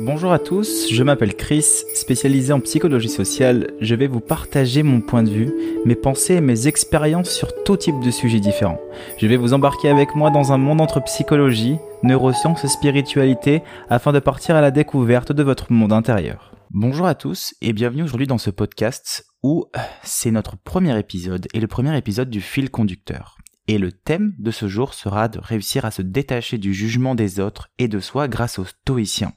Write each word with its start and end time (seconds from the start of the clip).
Bonjour 0.00 0.30
à 0.30 0.38
tous, 0.38 0.92
je 0.92 1.02
m'appelle 1.02 1.34
Chris, 1.34 1.64
spécialisé 1.92 2.52
en 2.52 2.60
psychologie 2.60 3.08
sociale. 3.08 3.72
Je 3.80 3.96
vais 3.96 4.06
vous 4.06 4.20
partager 4.20 4.84
mon 4.84 5.00
point 5.00 5.24
de 5.24 5.28
vue, 5.28 5.52
mes 5.84 5.96
pensées 5.96 6.34
et 6.34 6.40
mes 6.40 6.68
expériences 6.68 7.30
sur 7.30 7.64
tout 7.64 7.76
type 7.76 7.98
de 7.98 8.12
sujets 8.12 8.38
différents. 8.38 8.80
Je 9.18 9.26
vais 9.26 9.36
vous 9.36 9.54
embarquer 9.54 9.88
avec 9.88 10.14
moi 10.14 10.30
dans 10.30 10.52
un 10.52 10.56
monde 10.56 10.80
entre 10.80 11.02
psychologie, 11.02 11.78
neurosciences 12.04 12.64
et 12.64 12.68
spiritualité 12.68 13.64
afin 13.90 14.12
de 14.12 14.20
partir 14.20 14.54
à 14.54 14.60
la 14.60 14.70
découverte 14.70 15.32
de 15.32 15.42
votre 15.42 15.72
monde 15.72 15.92
intérieur. 15.92 16.54
Bonjour 16.70 17.06
à 17.06 17.16
tous 17.16 17.56
et 17.60 17.72
bienvenue 17.72 18.04
aujourd'hui 18.04 18.28
dans 18.28 18.38
ce 18.38 18.50
podcast 18.50 19.26
où 19.42 19.66
c'est 20.04 20.30
notre 20.30 20.56
premier 20.56 20.96
épisode 20.96 21.48
et 21.54 21.60
le 21.60 21.66
premier 21.66 21.96
épisode 21.98 22.30
du 22.30 22.40
fil 22.40 22.70
conducteur. 22.70 23.37
Et 23.70 23.76
le 23.76 23.92
thème 23.92 24.34
de 24.38 24.50
ce 24.50 24.66
jour 24.66 24.94
sera 24.94 25.28
de 25.28 25.38
réussir 25.38 25.84
à 25.84 25.90
se 25.90 26.00
détacher 26.00 26.56
du 26.56 26.72
jugement 26.72 27.14
des 27.14 27.38
autres 27.38 27.68
et 27.78 27.86
de 27.86 28.00
soi 28.00 28.26
grâce 28.26 28.58
aux 28.58 28.64
stoïciens. 28.64 29.34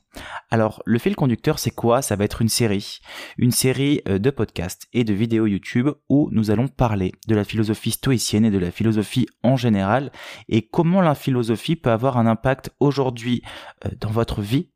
Alors, 0.49 0.81
le 0.85 0.99
fil 0.99 1.17
conducteur, 1.17 1.59
c'est 1.59 1.71
quoi? 1.71 2.01
Ça 2.01 2.15
va 2.15 2.23
être 2.23 2.41
une 2.41 2.47
série, 2.47 2.99
une 3.37 3.51
série 3.51 4.01
euh, 4.07 4.19
de 4.19 4.29
podcasts 4.29 4.87
et 4.93 5.03
de 5.03 5.13
vidéos 5.13 5.47
YouTube 5.47 5.89
où 6.07 6.29
nous 6.31 6.49
allons 6.49 6.69
parler 6.69 7.11
de 7.27 7.35
la 7.35 7.43
philosophie 7.43 7.91
stoïcienne 7.91 8.45
et 8.45 8.51
de 8.51 8.57
la 8.57 8.71
philosophie 8.71 9.27
en 9.43 9.57
général 9.57 10.13
et 10.47 10.65
comment 10.65 11.01
la 11.01 11.15
philosophie 11.15 11.75
peut 11.75 11.91
avoir 11.91 12.17
un 12.17 12.25
impact 12.25 12.71
aujourd'hui 12.79 13.41
euh, 13.85 13.89
dans 13.99 14.11
votre 14.11 14.41
vie 14.41 14.69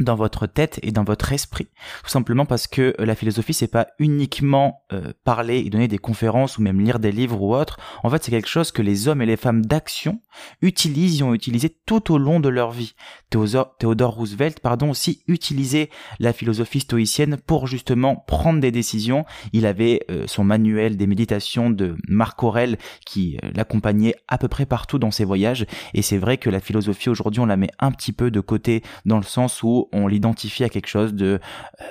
dans 0.00 0.14
votre 0.14 0.46
tête 0.46 0.80
et 0.82 0.92
dans 0.92 1.04
votre 1.04 1.32
esprit. 1.32 1.68
Tout 2.02 2.10
simplement 2.10 2.46
parce 2.46 2.66
que 2.66 2.94
euh, 2.98 3.04
la 3.04 3.14
philosophie, 3.14 3.54
c'est 3.54 3.68
pas 3.68 3.88
uniquement 3.98 4.82
euh, 4.92 5.12
parler 5.24 5.58
et 5.58 5.70
donner 5.70 5.88
des 5.88 5.98
conférences 5.98 6.58
ou 6.58 6.62
même 6.62 6.80
lire 6.80 6.98
des 6.98 7.12
livres 7.12 7.40
ou 7.40 7.54
autre. 7.54 7.78
En 8.02 8.10
fait, 8.10 8.24
c'est 8.24 8.30
quelque 8.30 8.48
chose 8.48 8.72
que 8.72 8.82
les 8.82 9.08
hommes 9.08 9.22
et 9.22 9.26
les 9.26 9.36
femmes 9.36 9.64
d'action 9.64 10.20
utilisent 10.62 11.20
et 11.20 11.24
ont 11.24 11.34
utilisé 11.34 11.76
tout 11.86 12.12
au 12.12 12.18
long 12.18 12.40
de 12.40 12.48
leur 12.48 12.70
vie. 12.70 12.94
Theodore, 13.30 14.14
Roosevelt, 14.14 14.60
pardon, 14.60 14.90
aussi 14.90 15.22
utilisait 15.26 15.90
la 16.18 16.32
philosophie 16.32 16.80
stoïcienne 16.80 17.36
pour 17.36 17.66
justement 17.66 18.16
prendre 18.16 18.60
des 18.60 18.70
décisions. 18.70 19.24
Il 19.52 19.66
avait 19.66 20.04
euh, 20.10 20.24
son 20.26 20.44
manuel 20.44 20.96
des 20.96 21.06
méditations 21.06 21.70
de 21.70 21.96
Marc 22.08 22.42
Aurel 22.42 22.78
qui 23.06 23.38
l'accompagnait 23.54 24.14
à 24.28 24.38
peu 24.38 24.48
près 24.48 24.66
partout 24.66 24.98
dans 24.98 25.10
ses 25.10 25.24
voyages. 25.24 25.66
Et 25.94 26.02
c'est 26.02 26.18
vrai 26.18 26.38
que 26.38 26.50
la 26.50 26.60
philosophie 26.60 27.08
aujourd'hui, 27.08 27.40
on 27.40 27.46
la 27.46 27.56
met 27.56 27.70
un 27.78 27.92
petit 27.92 28.12
peu 28.12 28.30
de 28.30 28.40
côté 28.40 28.82
dans 29.04 29.18
le 29.18 29.24
sens 29.24 29.62
où 29.62 29.88
on 29.92 30.06
l'identifie 30.06 30.64
à 30.64 30.68
quelque 30.68 30.88
chose 30.88 31.14
de 31.14 31.38
euh, 31.80 31.84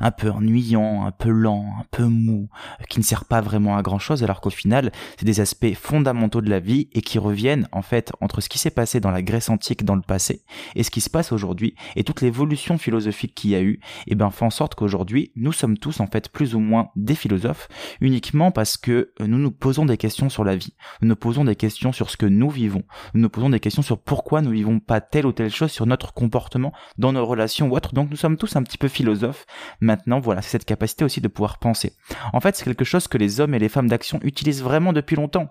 un 0.00 0.10
peu 0.10 0.30
ennuyant, 0.30 1.06
un 1.06 1.10
peu 1.10 1.30
lent, 1.30 1.66
un 1.80 1.84
peu 1.90 2.04
mou, 2.04 2.48
qui 2.88 2.98
ne 2.98 3.04
sert 3.04 3.24
pas 3.24 3.40
vraiment 3.40 3.76
à 3.76 3.82
grand 3.82 3.98
chose, 3.98 4.22
alors 4.22 4.40
qu'au 4.40 4.50
final, 4.50 4.92
c'est 5.18 5.26
des 5.26 5.40
aspects 5.40 5.74
fondamentaux 5.74 6.40
de 6.40 6.50
la 6.50 6.60
vie 6.60 6.88
et 6.92 7.02
qui 7.02 7.18
reviennent 7.18 7.68
en 7.72 7.82
fait 7.82 8.12
entre 8.20 8.40
ce 8.40 8.48
qui 8.48 8.58
s'est 8.58 8.70
passé 8.70 9.00
dans 9.00 9.10
la 9.10 9.22
Grèce 9.22 9.48
antique 9.48 9.84
dans 9.84 9.96
le 9.96 10.02
passé 10.02 10.44
et 10.74 10.82
ce 10.82 10.90
qui 10.90 11.00
se 11.00 11.10
passe 11.10 11.32
aujourd'hui 11.32 11.74
et 11.96 12.04
toute 12.04 12.20
l'évolution 12.20 12.78
philosophique 12.78 13.34
qu'il 13.34 13.50
y 13.50 13.54
a 13.54 13.62
eu, 13.62 13.80
et 14.06 14.14
ben 14.14 14.30
fait 14.30 14.44
en 14.44 14.50
sorte 14.50 14.74
qu'aujourd'hui, 14.74 15.32
nous 15.36 15.52
sommes 15.52 15.78
tous 15.78 16.00
en 16.00 16.06
fait 16.06 16.28
plus 16.28 16.54
ou 16.54 16.60
moins 16.60 16.88
des 16.96 17.14
philosophes, 17.14 17.68
uniquement 18.00 18.50
parce 18.50 18.76
que 18.76 19.12
nous 19.20 19.38
nous 19.38 19.50
posons 19.50 19.86
des 19.86 19.96
questions 19.96 20.28
sur 20.28 20.44
la 20.44 20.56
vie, 20.56 20.74
nous 21.00 21.08
nous 21.08 21.16
posons 21.16 21.44
des 21.44 21.56
questions 21.56 21.92
sur 21.92 22.10
ce 22.10 22.16
que 22.16 22.26
nous 22.26 22.50
vivons, 22.50 22.82
nous 23.14 23.22
nous 23.22 23.28
posons 23.28 23.50
des 23.50 23.60
questions 23.60 23.82
sur 23.82 23.98
pourquoi 23.98 24.42
nous 24.42 24.50
vivons 24.50 24.80
pas 24.80 25.00
telle 25.00 25.26
ou 25.26 25.32
telle 25.32 25.50
chose 25.50 25.70
sur 25.70 25.86
notre 25.86 26.12
comportement 26.12 26.72
dans 26.98 27.12
nos 27.12 27.24
relations 27.24 27.68
ou 27.68 27.76
autres. 27.76 27.94
Donc 27.94 28.10
nous 28.10 28.16
sommes 28.16 28.36
tous 28.36 28.56
un 28.56 28.62
petit 28.62 28.78
peu 28.78 28.88
philosophes, 28.88 29.46
Maintenant, 29.84 30.18
voilà, 30.18 30.40
c'est 30.40 30.48
cette 30.48 30.64
capacité 30.64 31.04
aussi 31.04 31.20
de 31.20 31.28
pouvoir 31.28 31.58
penser. 31.58 31.92
En 32.32 32.40
fait, 32.40 32.56
c'est 32.56 32.64
quelque 32.64 32.86
chose 32.86 33.06
que 33.06 33.18
les 33.18 33.40
hommes 33.40 33.52
et 33.52 33.58
les 33.58 33.68
femmes 33.68 33.88
d'action 33.88 34.18
utilisent 34.22 34.62
vraiment 34.62 34.94
depuis 34.94 35.14
longtemps. 35.14 35.48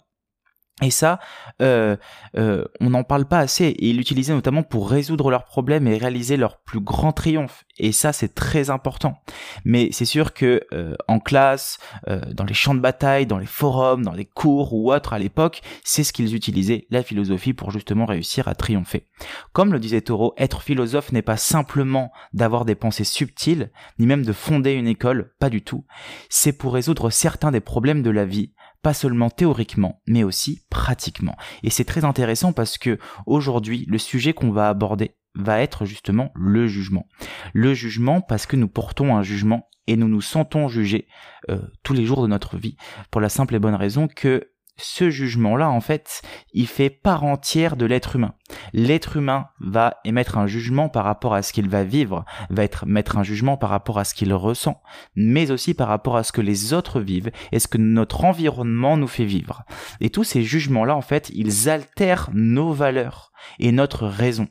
Et 0.81 0.89
ça, 0.89 1.19
euh, 1.61 1.95
euh, 2.35 2.65
on 2.81 2.89
n'en 2.89 3.03
parle 3.03 3.25
pas 3.25 3.37
assez. 3.37 3.65
Et 3.65 3.89
ils 3.89 3.97
l'utilisaient 3.97 4.33
notamment 4.33 4.63
pour 4.63 4.89
résoudre 4.89 5.29
leurs 5.29 5.45
problèmes 5.45 5.87
et 5.87 5.97
réaliser 5.97 6.35
leur 6.35 6.57
plus 6.57 6.79
grand 6.79 7.11
triomphe. 7.11 7.63
Et 7.77 7.91
ça, 7.91 8.11
c'est 8.11 8.33
très 8.33 8.71
important. 8.71 9.21
Mais 9.65 9.89
c'est 9.91 10.05
sûr 10.05 10.33
que 10.33 10.63
euh, 10.73 10.95
en 11.07 11.19
classe, 11.19 11.77
dans 12.07 12.43
les 12.43 12.53
champs 12.53 12.75
de 12.75 12.79
bataille, 12.79 13.27
dans 13.27 13.37
les 13.37 13.45
forums, 13.45 14.03
dans 14.03 14.13
les 14.13 14.25
cours 14.25 14.73
ou 14.73 14.91
autres 14.91 15.13
à 15.13 15.19
l'époque, 15.19 15.61
c'est 15.83 16.03
ce 16.03 16.11
qu'ils 16.11 16.35
utilisaient, 16.35 16.87
la 16.89 17.03
philosophie, 17.03 17.53
pour 17.53 17.71
justement 17.71 18.05
réussir 18.05 18.47
à 18.47 18.55
triompher. 18.55 19.05
Comme 19.53 19.73
le 19.73 19.79
disait 19.79 20.01
Thoreau, 20.01 20.33
être 20.37 20.61
philosophe 20.61 21.11
n'est 21.11 21.21
pas 21.21 21.37
simplement 21.37 22.11
d'avoir 22.33 22.65
des 22.65 22.75
pensées 22.75 23.03
subtiles, 23.03 23.71
ni 23.99 24.07
même 24.07 24.25
de 24.25 24.33
fonder 24.33 24.73
une 24.73 24.87
école, 24.87 25.33
pas 25.39 25.49
du 25.49 25.61
tout. 25.61 25.85
C'est 26.29 26.53
pour 26.53 26.73
résoudre 26.73 27.09
certains 27.09 27.51
des 27.51 27.59
problèmes 27.59 28.03
de 28.03 28.09
la 28.09 28.25
vie 28.25 28.51
pas 28.83 28.93
seulement 28.93 29.31
théoriquement, 29.31 30.01
mais 30.05 30.23
aussi 30.23 30.61
pratiquement. 30.69 31.35
Et 31.63 31.71
c'est 31.71 31.85
très 31.85 32.05
intéressant 32.05 32.53
parce 32.53 32.77
que 32.77 32.99
aujourd'hui, 33.25 33.85
le 33.87 33.97
sujet 33.97 34.33
qu'on 34.33 34.51
va 34.51 34.69
aborder 34.69 35.15
va 35.35 35.61
être 35.61 35.85
justement 35.85 36.31
le 36.35 36.67
jugement. 36.67 37.07
Le 37.53 37.73
jugement 37.73 38.21
parce 38.21 38.45
que 38.45 38.55
nous 38.55 38.67
portons 38.67 39.15
un 39.15 39.23
jugement 39.23 39.67
et 39.87 39.95
nous 39.95 40.07
nous 40.07 40.21
sentons 40.21 40.67
jugés 40.67 41.07
euh, 41.49 41.59
tous 41.81 41.93
les 41.93 42.05
jours 42.05 42.21
de 42.21 42.27
notre 42.27 42.57
vie 42.57 42.77
pour 43.09 43.21
la 43.21 43.29
simple 43.29 43.55
et 43.55 43.59
bonne 43.59 43.73
raison 43.73 44.07
que 44.07 44.52
ce 44.77 45.09
jugement-là, 45.09 45.69
en 45.69 45.81
fait, 45.81 46.21
il 46.53 46.67
fait 46.67 46.89
part 46.89 47.23
entière 47.23 47.77
de 47.77 47.85
l'être 47.85 48.15
humain. 48.15 48.33
L'être 48.73 49.17
humain 49.17 49.47
va 49.59 49.97
émettre 50.03 50.37
un 50.37 50.47
jugement 50.47 50.89
par 50.89 51.03
rapport 51.03 51.33
à 51.33 51.41
ce 51.41 51.53
qu'il 51.53 51.69
va 51.69 51.83
vivre, 51.83 52.25
va 52.49 52.63
être, 52.63 52.85
mettre 52.85 53.17
un 53.17 53.23
jugement 53.23 53.55
par 53.55 53.69
rapport 53.69 53.99
à 53.99 54.03
ce 54.03 54.15
qu'il 54.15 54.33
ressent, 54.33 54.81
mais 55.15 55.51
aussi 55.51 55.73
par 55.73 55.87
rapport 55.87 56.17
à 56.17 56.23
ce 56.23 56.31
que 56.31 56.41
les 56.41 56.73
autres 56.73 56.99
vivent 56.99 57.31
et 57.51 57.59
ce 57.59 57.67
que 57.67 57.77
notre 57.77 58.25
environnement 58.25 58.97
nous 58.97 59.07
fait 59.07 59.25
vivre. 59.25 59.63
Et 60.01 60.09
tous 60.09 60.23
ces 60.23 60.43
jugements-là, 60.43 60.95
en 60.95 61.01
fait, 61.01 61.29
ils 61.33 61.69
altèrent 61.69 62.29
nos 62.33 62.73
valeurs 62.73 63.31
et 63.59 63.71
notre 63.71 64.07
raison. 64.07 64.47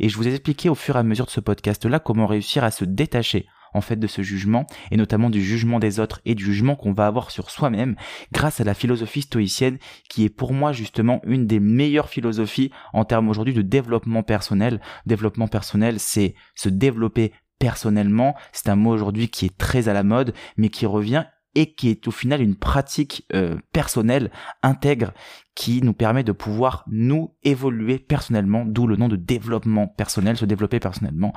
Et 0.00 0.08
je 0.08 0.16
vous 0.16 0.28
ai 0.28 0.34
expliqué 0.34 0.68
au 0.68 0.74
fur 0.74 0.96
et 0.96 0.98
à 0.98 1.02
mesure 1.02 1.26
de 1.26 1.30
ce 1.30 1.40
podcast-là 1.40 1.98
comment 1.98 2.26
réussir 2.26 2.62
à 2.62 2.70
se 2.70 2.84
détacher 2.84 3.46
en 3.74 3.80
fait 3.80 3.96
de 3.96 4.06
ce 4.06 4.22
jugement, 4.22 4.66
et 4.90 4.96
notamment 4.96 5.30
du 5.30 5.42
jugement 5.42 5.78
des 5.78 6.00
autres 6.00 6.20
et 6.24 6.34
du 6.34 6.44
jugement 6.44 6.76
qu'on 6.76 6.92
va 6.92 7.06
avoir 7.06 7.30
sur 7.30 7.50
soi-même 7.50 7.96
grâce 8.32 8.60
à 8.60 8.64
la 8.64 8.74
philosophie 8.74 9.22
stoïcienne 9.22 9.78
qui 10.08 10.24
est 10.24 10.28
pour 10.28 10.52
moi 10.52 10.72
justement 10.72 11.20
une 11.24 11.46
des 11.46 11.60
meilleures 11.60 12.08
philosophies 12.08 12.70
en 12.92 13.04
termes 13.04 13.28
aujourd'hui 13.28 13.54
de 13.54 13.62
développement 13.62 14.22
personnel. 14.22 14.80
Développement 15.06 15.48
personnel, 15.48 15.98
c'est 15.98 16.34
se 16.54 16.68
développer 16.68 17.32
personnellement, 17.58 18.34
c'est 18.52 18.68
un 18.68 18.76
mot 18.76 18.90
aujourd'hui 18.90 19.28
qui 19.28 19.46
est 19.46 19.56
très 19.56 19.88
à 19.88 19.92
la 19.92 20.02
mode, 20.02 20.34
mais 20.56 20.68
qui 20.68 20.84
revient 20.84 21.24
et 21.54 21.74
qui 21.74 21.90
est 21.90 22.08
au 22.08 22.10
final 22.10 22.40
une 22.40 22.56
pratique 22.56 23.26
euh, 23.34 23.56
personnelle, 23.72 24.30
intègre, 24.62 25.12
qui 25.54 25.82
nous 25.82 25.92
permet 25.92 26.24
de 26.24 26.32
pouvoir 26.32 26.84
nous 26.86 27.34
évoluer 27.42 27.98
personnellement, 27.98 28.64
d'où 28.64 28.86
le 28.86 28.96
nom 28.96 29.08
de 29.08 29.16
développement 29.16 29.86
personnel, 29.86 30.36
se 30.36 30.46
développer 30.46 30.80
personnellement. 30.80 31.32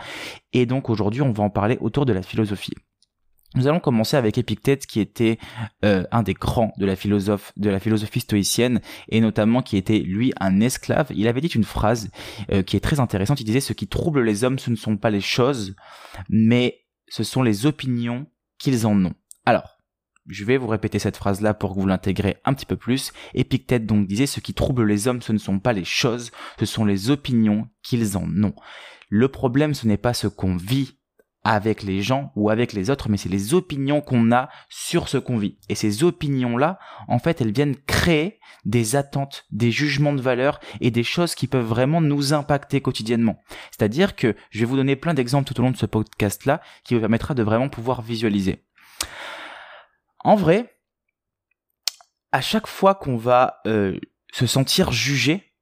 Et 0.54 0.66
donc 0.66 0.90
aujourd'hui, 0.90 1.22
on 1.22 1.32
va 1.32 1.44
en 1.44 1.50
parler 1.50 1.78
autour 1.82 2.06
de 2.06 2.14
la 2.14 2.22
philosophie. 2.22 2.74
Nous 3.56 3.68
allons 3.68 3.80
commencer 3.80 4.18
avec 4.18 4.38
Épictète 4.38 4.86
qui 4.86 5.00
était 5.00 5.38
euh, 5.86 6.04
un 6.12 6.24
des 6.24 6.34
grands 6.34 6.74
de 6.78 6.86
la, 6.86 6.98
philosophe, 6.98 7.54
de 7.56 7.70
la 7.70 7.80
philosophie 7.80 8.20
stoïcienne 8.20 8.82
et 9.08 9.22
notamment 9.22 9.62
qui 9.62 9.78
était 9.78 10.00
lui 10.00 10.34
un 10.42 10.60
esclave. 10.60 11.08
Il 11.16 11.28
avait 11.28 11.40
dit 11.40 11.48
une 11.48 11.64
phrase 11.64 12.10
euh, 12.52 12.64
qui 12.64 12.76
est 12.76 12.82
très 12.82 13.00
intéressante. 13.00 13.40
Il 13.40 13.46
disait 13.46 13.62
ce 13.62 13.72
qui 13.72 13.88
trouble 13.88 14.24
les 14.24 14.44
hommes 14.44 14.60
ce 14.60 14.70
ne 14.70 14.76
sont 14.76 14.98
pas 14.98 15.10
les 15.10 15.22
choses 15.22 15.74
mais 16.28 16.82
ce 17.08 17.24
sont 17.24 17.44
les 17.44 17.66
opinions 17.66 18.28
qu'ils 18.58 18.86
en 18.86 19.06
ont. 19.06 19.14
Alors 19.46 19.75
je 20.28 20.44
vais 20.44 20.58
vous 20.58 20.68
répéter 20.68 21.00
cette 21.00 21.18
phrase-là 21.18 21.54
pour 21.54 21.74
que 21.74 21.80
vous 21.80 21.88
l'intégrez 21.88 22.38
un 22.46 22.54
petit 22.54 22.66
peu 22.66 22.78
plus. 22.78 23.14
Épictète 23.34 23.86
donc 23.86 24.08
disait 24.08 24.26
ce 24.26 24.40
qui 24.40 24.54
trouble 24.54 24.86
les 24.86 25.08
hommes, 25.08 25.22
ce 25.22 25.34
ne 25.34 25.38
sont 25.38 25.60
pas 25.60 25.74
les 25.74 25.86
choses, 25.86 26.32
ce 26.60 26.66
sont 26.66 26.86
les 26.86 27.10
opinions 27.10 27.68
qu'ils 27.84 28.18
en 28.18 28.28
ont. 28.44 28.56
Le 29.10 29.28
problème, 29.28 29.74
ce 29.74 29.88
n'est 29.88 29.98
pas 29.98 30.14
ce 30.14 30.28
qu'on 30.28 30.56
vit 30.56 30.98
avec 31.44 31.84
les 31.84 32.02
gens 32.02 32.32
ou 32.36 32.50
avec 32.50 32.74
les 32.74 32.90
autres, 32.90 33.08
mais 33.08 33.18
c'est 33.18 33.30
les 33.30 33.54
opinions 33.54 34.02
qu'on 34.02 34.32
a 34.32 34.50
sur 34.68 35.08
ce 35.08 35.20
qu'on 35.20 35.38
vit. 35.38 35.60
Et 35.70 35.76
ces 35.76 36.04
opinions-là, 36.04 36.80
en 37.08 37.20
fait, 37.20 37.40
elles 37.40 37.54
viennent 37.54 37.76
créer 37.76 38.40
des 38.66 38.96
attentes, 38.96 39.46
des 39.52 39.70
jugements 39.70 40.14
de 40.14 40.22
valeur 40.22 40.60
et 40.82 40.90
des 40.90 41.04
choses 41.04 41.36
qui 41.36 41.46
peuvent 41.46 41.66
vraiment 41.66 42.02
nous 42.02 42.34
impacter 42.34 42.82
quotidiennement. 42.82 43.40
C'est-à-dire 43.70 44.16
que 44.16 44.36
je 44.50 44.60
vais 44.60 44.66
vous 44.66 44.76
donner 44.76 44.96
plein 44.96 45.14
d'exemples 45.14 45.48
tout 45.48 45.60
au 45.60 45.64
long 45.64 45.70
de 45.70 45.78
ce 45.78 45.86
podcast-là 45.86 46.62
qui 46.84 46.96
vous 46.96 47.02
permettra 47.02 47.36
de 47.36 47.44
vraiment 47.44 47.70
pouvoir 47.70 48.02
visualiser. 48.02 48.66
En 50.26 50.36
vrai, 50.36 50.76
à 52.32 52.42
chaque 52.42 52.66
fois 52.66 52.96
qu'on 52.96 53.16
va 53.16 53.62
euh, 53.68 53.96
se 54.34 54.48
sentir 54.48 54.92
jugé, 54.92 55.54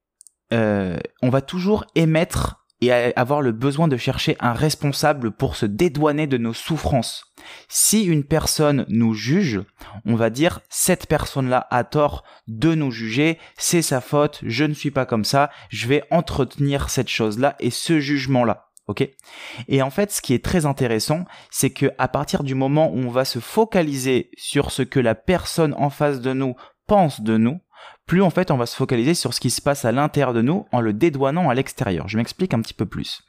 euh, 0.54 0.96
on 1.20 1.28
va 1.28 1.42
toujours 1.42 1.84
émettre 1.94 2.64
et 2.80 2.90
avoir 2.90 3.42
le 3.42 3.52
besoin 3.52 3.88
de 3.88 3.98
chercher 3.98 4.38
un 4.40 4.54
responsable 4.54 5.32
pour 5.32 5.56
se 5.56 5.66
dédouaner 5.66 6.26
de 6.26 6.38
nos 6.38 6.54
souffrances. 6.54 7.26
Si 7.68 8.04
une 8.04 8.24
personne 8.24 8.86
nous 8.88 9.12
juge, 9.12 9.60
on 10.06 10.14
va 10.14 10.30
dire 10.30 10.60
cette 10.70 11.08
personne-là 11.08 11.66
a 11.70 11.84
tort 11.84 12.24
de 12.46 12.74
nous 12.74 12.90
juger, 12.90 13.38
c'est 13.58 13.82
sa 13.82 14.00
faute, 14.00 14.40
je 14.46 14.64
ne 14.64 14.72
suis 14.72 14.90
pas 14.90 15.04
comme 15.04 15.26
ça, 15.26 15.50
je 15.68 15.88
vais 15.88 16.04
entretenir 16.10 16.88
cette 16.88 17.10
chose-là 17.10 17.54
et 17.60 17.70
ce 17.70 18.00
jugement-là 18.00 18.63
ok 18.86 19.08
Et 19.68 19.82
en 19.82 19.90
fait, 19.90 20.10
ce 20.10 20.20
qui 20.20 20.34
est 20.34 20.44
très 20.44 20.66
intéressant, 20.66 21.24
c'est 21.50 21.70
que 21.70 21.92
à 21.98 22.08
partir 22.08 22.42
du 22.42 22.54
moment 22.54 22.90
où 22.90 22.98
on 22.98 23.10
va 23.10 23.24
se 23.24 23.38
focaliser 23.38 24.30
sur 24.36 24.70
ce 24.70 24.82
que 24.82 25.00
la 25.00 25.14
personne 25.14 25.74
en 25.78 25.90
face 25.90 26.20
de 26.20 26.32
nous 26.32 26.54
pense 26.86 27.20
de 27.20 27.36
nous, 27.36 27.60
plus 28.06 28.22
en 28.22 28.30
fait 28.30 28.50
on 28.50 28.56
va 28.56 28.66
se 28.66 28.76
focaliser 28.76 29.14
sur 29.14 29.32
ce 29.32 29.40
qui 29.40 29.50
se 29.50 29.62
passe 29.62 29.84
à 29.84 29.92
l'intérieur 29.92 30.34
de 30.34 30.42
nous 30.42 30.66
en 30.72 30.80
le 30.80 30.92
dédouanant 30.92 31.48
à 31.48 31.54
l'extérieur. 31.54 32.08
Je 32.08 32.18
m'explique 32.18 32.54
un 32.54 32.60
petit 32.60 32.74
peu 32.74 32.86
plus. 32.86 33.22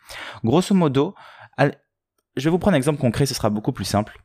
Grosso 0.44 0.76
modo, 0.76 1.16
je 1.58 2.44
vais 2.44 2.50
vous 2.50 2.60
prendre 2.60 2.76
un 2.76 2.78
exemple 2.78 3.00
concret, 3.00 3.26
ce 3.26 3.34
sera 3.34 3.50
beaucoup 3.50 3.72
plus 3.72 3.86
simple. 3.86 4.22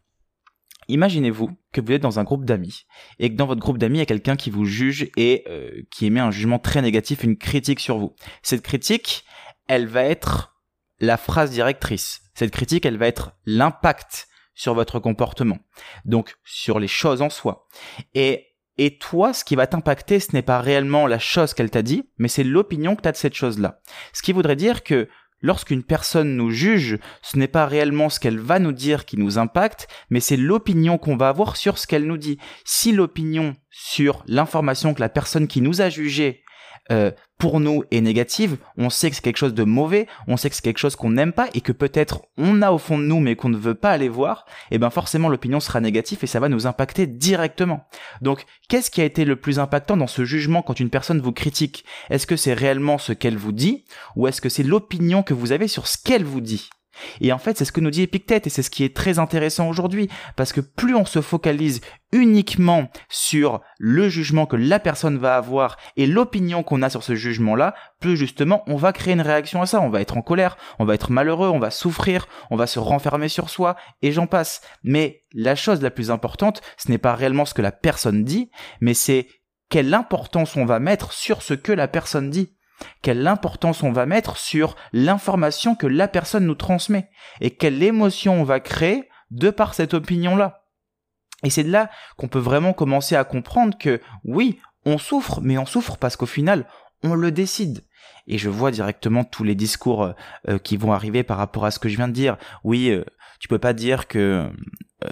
Imaginez-vous 0.88 1.50
que 1.72 1.80
vous 1.80 1.92
êtes 1.92 2.02
dans 2.02 2.18
un 2.18 2.24
groupe 2.24 2.44
d'amis 2.44 2.84
et 3.20 3.30
que 3.30 3.36
dans 3.36 3.46
votre 3.46 3.60
groupe 3.60 3.78
d'amis, 3.78 3.98
il 3.98 4.00
y 4.00 4.02
a 4.02 4.06
quelqu'un 4.06 4.34
qui 4.34 4.50
vous 4.50 4.64
juge 4.64 5.08
et 5.16 5.44
euh, 5.48 5.82
qui 5.92 6.06
émet 6.06 6.18
un 6.18 6.32
jugement 6.32 6.58
très 6.58 6.82
négatif, 6.82 7.22
une 7.22 7.36
critique 7.36 7.78
sur 7.78 7.98
vous. 7.98 8.16
Cette 8.42 8.62
critique, 8.62 9.24
elle 9.68 9.86
va 9.86 10.02
être 10.02 10.59
la 11.00 11.16
phrase 11.16 11.50
directrice. 11.50 12.22
Cette 12.34 12.50
critique, 12.50 12.86
elle 12.86 12.98
va 12.98 13.06
être 13.06 13.32
l'impact 13.46 14.28
sur 14.54 14.74
votre 14.74 14.98
comportement. 14.98 15.58
Donc, 16.04 16.36
sur 16.44 16.78
les 16.78 16.88
choses 16.88 17.22
en 17.22 17.30
soi. 17.30 17.66
Et, 18.14 18.46
et 18.76 18.98
toi, 18.98 19.32
ce 19.32 19.44
qui 19.44 19.56
va 19.56 19.66
t'impacter, 19.66 20.20
ce 20.20 20.32
n'est 20.32 20.42
pas 20.42 20.60
réellement 20.60 21.06
la 21.06 21.18
chose 21.18 21.54
qu'elle 21.54 21.70
t'a 21.70 21.82
dit, 21.82 22.10
mais 22.18 22.28
c'est 22.28 22.44
l'opinion 22.44 22.96
que 22.96 23.02
tu 23.02 23.08
as 23.08 23.12
de 23.12 23.16
cette 23.16 23.34
chose-là. 23.34 23.80
Ce 24.12 24.22
qui 24.22 24.32
voudrait 24.32 24.56
dire 24.56 24.82
que 24.82 25.08
Lorsqu'une 25.42 25.82
personne 25.82 26.36
nous 26.36 26.50
juge, 26.50 26.98
ce 27.22 27.38
n'est 27.38 27.48
pas 27.48 27.64
réellement 27.64 28.10
ce 28.10 28.20
qu'elle 28.20 28.38
va 28.38 28.58
nous 28.58 28.72
dire 28.72 29.06
qui 29.06 29.16
nous 29.16 29.38
impacte, 29.38 29.88
mais 30.10 30.20
c'est 30.20 30.36
l'opinion 30.36 30.98
qu'on 30.98 31.16
va 31.16 31.28
avoir 31.28 31.56
sur 31.56 31.78
ce 31.78 31.86
qu'elle 31.86 32.06
nous 32.06 32.18
dit. 32.18 32.38
Si 32.66 32.92
l'opinion 32.92 33.56
sur 33.70 34.22
l'information 34.26 34.92
que 34.92 35.00
la 35.00 35.08
personne 35.08 35.48
qui 35.48 35.62
nous 35.62 35.80
a 35.80 35.88
jugé 35.88 36.42
euh, 36.90 37.10
pour 37.38 37.60
nous 37.60 37.84
est 37.90 38.00
négative, 38.00 38.58
on 38.76 38.90
sait 38.90 39.08
que 39.08 39.16
c'est 39.16 39.22
quelque 39.22 39.38
chose 39.38 39.54
de 39.54 39.64
mauvais, 39.64 40.06
on 40.26 40.36
sait 40.36 40.50
que 40.50 40.56
c'est 40.56 40.62
quelque 40.62 40.78
chose 40.78 40.96
qu'on 40.96 41.10
n'aime 41.10 41.32
pas 41.32 41.48
et 41.54 41.60
que 41.62 41.72
peut-être 41.72 42.22
on 42.36 42.60
a 42.60 42.70
au 42.70 42.78
fond 42.78 42.98
de 42.98 43.04
nous 43.04 43.20
mais 43.20 43.34
qu'on 43.36 43.48
ne 43.48 43.56
veut 43.56 43.74
pas 43.74 43.90
aller 43.90 44.08
voir, 44.08 44.44
et 44.70 44.74
eh 44.74 44.78
ben 44.78 44.90
forcément 44.90 45.28
l'opinion 45.28 45.60
sera 45.60 45.80
négative 45.80 46.18
et 46.22 46.26
ça 46.26 46.40
va 46.40 46.48
nous 46.48 46.66
impacter 46.66 47.06
directement. 47.06 47.86
Donc 48.20 48.44
qu'est-ce 48.68 48.90
qui 48.90 49.00
a 49.00 49.04
été 49.04 49.24
le 49.24 49.36
plus 49.36 49.58
impactant 49.58 49.96
dans 49.96 50.06
ce 50.06 50.24
jugement 50.24 50.62
quand 50.62 50.80
une 50.80 50.90
personne 50.90 51.20
vous 51.20 51.32
critique? 51.32 51.84
Est-ce 52.10 52.26
que 52.26 52.36
c'est 52.36 52.54
réellement 52.54 52.98
ce 52.98 53.12
qu'elle 53.12 53.38
vous 53.38 53.52
dit 53.52 53.84
ou 54.16 54.26
est-ce 54.26 54.40
que 54.40 54.48
c'est 54.48 54.62
l'opinion 54.62 55.22
que 55.22 55.34
vous 55.34 55.52
avez 55.52 55.68
sur 55.68 55.86
ce 55.86 55.96
qu'elle 56.02 56.24
vous 56.24 56.42
dit? 56.42 56.68
Et 57.20 57.32
en 57.32 57.38
fait, 57.38 57.56
c'est 57.56 57.64
ce 57.64 57.72
que 57.72 57.80
nous 57.80 57.90
dit 57.90 58.02
Épictète 58.02 58.46
et 58.46 58.50
c'est 58.50 58.62
ce 58.62 58.70
qui 58.70 58.84
est 58.84 58.94
très 58.94 59.18
intéressant 59.18 59.68
aujourd'hui 59.68 60.08
parce 60.36 60.52
que 60.52 60.60
plus 60.60 60.94
on 60.94 61.04
se 61.04 61.20
focalise 61.20 61.80
uniquement 62.12 62.90
sur 63.08 63.60
le 63.78 64.08
jugement 64.08 64.46
que 64.46 64.56
la 64.56 64.80
personne 64.80 65.18
va 65.18 65.36
avoir 65.36 65.76
et 65.96 66.06
l'opinion 66.06 66.62
qu'on 66.62 66.82
a 66.82 66.90
sur 66.90 67.02
ce 67.02 67.14
jugement-là, 67.14 67.74
plus 68.00 68.16
justement 68.16 68.64
on 68.66 68.76
va 68.76 68.92
créer 68.92 69.14
une 69.14 69.20
réaction 69.20 69.62
à 69.62 69.66
ça. 69.66 69.80
On 69.80 69.90
va 69.90 70.00
être 70.00 70.16
en 70.16 70.22
colère, 70.22 70.56
on 70.78 70.84
va 70.84 70.94
être 70.94 71.12
malheureux, 71.12 71.48
on 71.48 71.58
va 71.58 71.70
souffrir, 71.70 72.26
on 72.50 72.56
va 72.56 72.66
se 72.66 72.78
renfermer 72.78 73.28
sur 73.28 73.50
soi 73.50 73.76
et 74.02 74.12
j'en 74.12 74.26
passe. 74.26 74.60
Mais 74.82 75.22
la 75.32 75.54
chose 75.54 75.82
la 75.82 75.90
plus 75.90 76.10
importante, 76.10 76.60
ce 76.76 76.90
n'est 76.90 76.98
pas 76.98 77.14
réellement 77.14 77.44
ce 77.44 77.54
que 77.54 77.62
la 77.62 77.72
personne 77.72 78.24
dit, 78.24 78.50
mais 78.80 78.94
c'est 78.94 79.28
quelle 79.68 79.94
importance 79.94 80.56
on 80.56 80.64
va 80.64 80.80
mettre 80.80 81.12
sur 81.12 81.42
ce 81.42 81.54
que 81.54 81.72
la 81.72 81.86
personne 81.86 82.30
dit 82.30 82.56
quelle 83.02 83.26
importance 83.26 83.82
on 83.82 83.92
va 83.92 84.06
mettre 84.06 84.36
sur 84.36 84.76
l'information 84.92 85.74
que 85.74 85.86
la 85.86 86.08
personne 86.08 86.46
nous 86.46 86.54
transmet 86.54 87.10
et 87.40 87.50
quelle 87.50 87.82
émotion 87.82 88.40
on 88.40 88.44
va 88.44 88.60
créer 88.60 89.08
de 89.30 89.50
par 89.50 89.74
cette 89.74 89.94
opinion-là. 89.94 90.64
Et 91.42 91.50
c'est 91.50 91.64
de 91.64 91.70
là 91.70 91.90
qu'on 92.16 92.28
peut 92.28 92.38
vraiment 92.38 92.72
commencer 92.72 93.16
à 93.16 93.24
comprendre 93.24 93.78
que 93.78 94.00
oui, 94.24 94.58
on 94.84 94.98
souffre, 94.98 95.40
mais 95.42 95.58
on 95.58 95.66
souffre 95.66 95.96
parce 95.96 96.16
qu'au 96.16 96.26
final, 96.26 96.66
on 97.02 97.14
le 97.14 97.30
décide. 97.30 97.84
Et 98.26 98.38
je 98.38 98.48
vois 98.48 98.70
directement 98.70 99.24
tous 99.24 99.44
les 99.44 99.54
discours 99.54 100.04
euh, 100.04 100.12
euh, 100.48 100.58
qui 100.58 100.76
vont 100.76 100.92
arriver 100.92 101.22
par 101.22 101.38
rapport 101.38 101.64
à 101.64 101.70
ce 101.70 101.78
que 101.78 101.88
je 101.88 101.96
viens 101.96 102.08
de 102.08 102.12
dire. 102.12 102.36
Oui, 102.64 102.90
euh, 102.90 103.04
tu 103.38 103.48
peux 103.48 103.58
pas 103.58 103.72
dire 103.72 104.06
que 104.06 104.50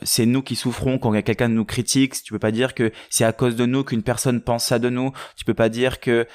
c'est 0.03 0.27
nous 0.27 0.43
qui 0.43 0.55
souffrons 0.55 0.99
quand 0.99 1.13
quelqu'un 1.23 1.49
nous 1.49 1.65
critique. 1.65 2.23
Tu 2.23 2.33
peux 2.33 2.39
pas 2.39 2.51
dire 2.51 2.75
que 2.75 2.93
c'est 3.09 3.25
à 3.25 3.33
cause 3.33 3.57
de 3.57 3.65
nous 3.65 3.85
qu'une 3.85 4.03
personne 4.03 4.43
pense 4.43 4.67
ça 4.67 4.79
de 4.79 4.91
nous. 4.91 5.13
Tu 5.37 5.47
peux 5.47 5.55
pas 5.55 5.71
dire 5.71 5.99
que, 5.99 6.27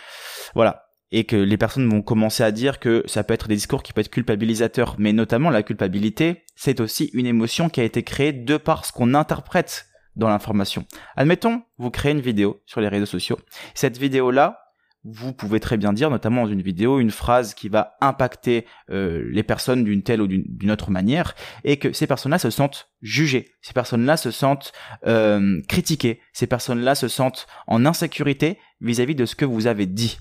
voilà 0.55 0.83
et 1.13 1.25
que 1.25 1.35
les 1.35 1.57
personnes 1.57 1.87
vont 1.87 2.01
commencer 2.01 2.43
à 2.43 2.51
dire 2.51 2.79
que 2.79 3.03
ça 3.05 3.23
peut 3.23 3.35
être 3.35 3.47
des 3.47 3.55
discours 3.55 3.83
qui 3.83 3.93
peuvent 3.93 4.01
être 4.01 4.11
culpabilisateurs, 4.11 4.95
mais 4.97 5.13
notamment 5.13 5.51
la 5.51 5.61
culpabilité, 5.61 6.43
c'est 6.55 6.81
aussi 6.81 7.11
une 7.13 7.27
émotion 7.27 7.69
qui 7.69 7.79
a 7.79 7.83
été 7.83 8.01
créée 8.01 8.33
de 8.33 8.57
par 8.57 8.83
ce 8.83 8.91
qu'on 8.91 9.13
interprète 9.13 9.85
dans 10.15 10.27
l'information. 10.27 10.85
Admettons, 11.15 11.61
vous 11.77 11.91
créez 11.91 12.13
une 12.13 12.19
vidéo 12.19 12.61
sur 12.65 12.81
les 12.81 12.87
réseaux 12.87 13.05
sociaux. 13.05 13.37
Cette 13.75 13.99
vidéo-là, 13.99 14.59
vous 15.03 15.33
pouvez 15.33 15.59
très 15.59 15.77
bien 15.77 15.93
dire, 15.93 16.09
notamment 16.09 16.45
dans 16.45 16.51
une 16.51 16.63
vidéo, 16.63 16.99
une 16.99 17.11
phrase 17.11 17.53
qui 17.53 17.69
va 17.69 17.95
impacter 18.01 18.65
euh, 18.89 19.23
les 19.31 19.43
personnes 19.43 19.83
d'une 19.83 20.01
telle 20.01 20.21
ou 20.21 20.27
d'une 20.27 20.71
autre 20.71 20.89
manière, 20.89 21.35
et 21.63 21.77
que 21.77 21.93
ces 21.93 22.07
personnes-là 22.07 22.39
se 22.39 22.49
sentent 22.49 22.89
jugées, 23.03 23.51
ces 23.61 23.73
personnes-là 23.73 24.17
se 24.17 24.31
sentent 24.31 24.71
euh, 25.05 25.61
critiquées, 25.67 26.21
ces 26.31 26.47
personnes-là 26.47 26.95
se 26.95 27.07
sentent 27.07 27.45
en 27.67 27.85
insécurité 27.85 28.57
vis 28.81 28.99
à 28.99 29.05
-vis 29.05 29.15
de 29.15 29.25
ce 29.25 29.35
que 29.35 29.45
vous 29.45 29.67
avez 29.67 29.85
dit. 29.85 30.17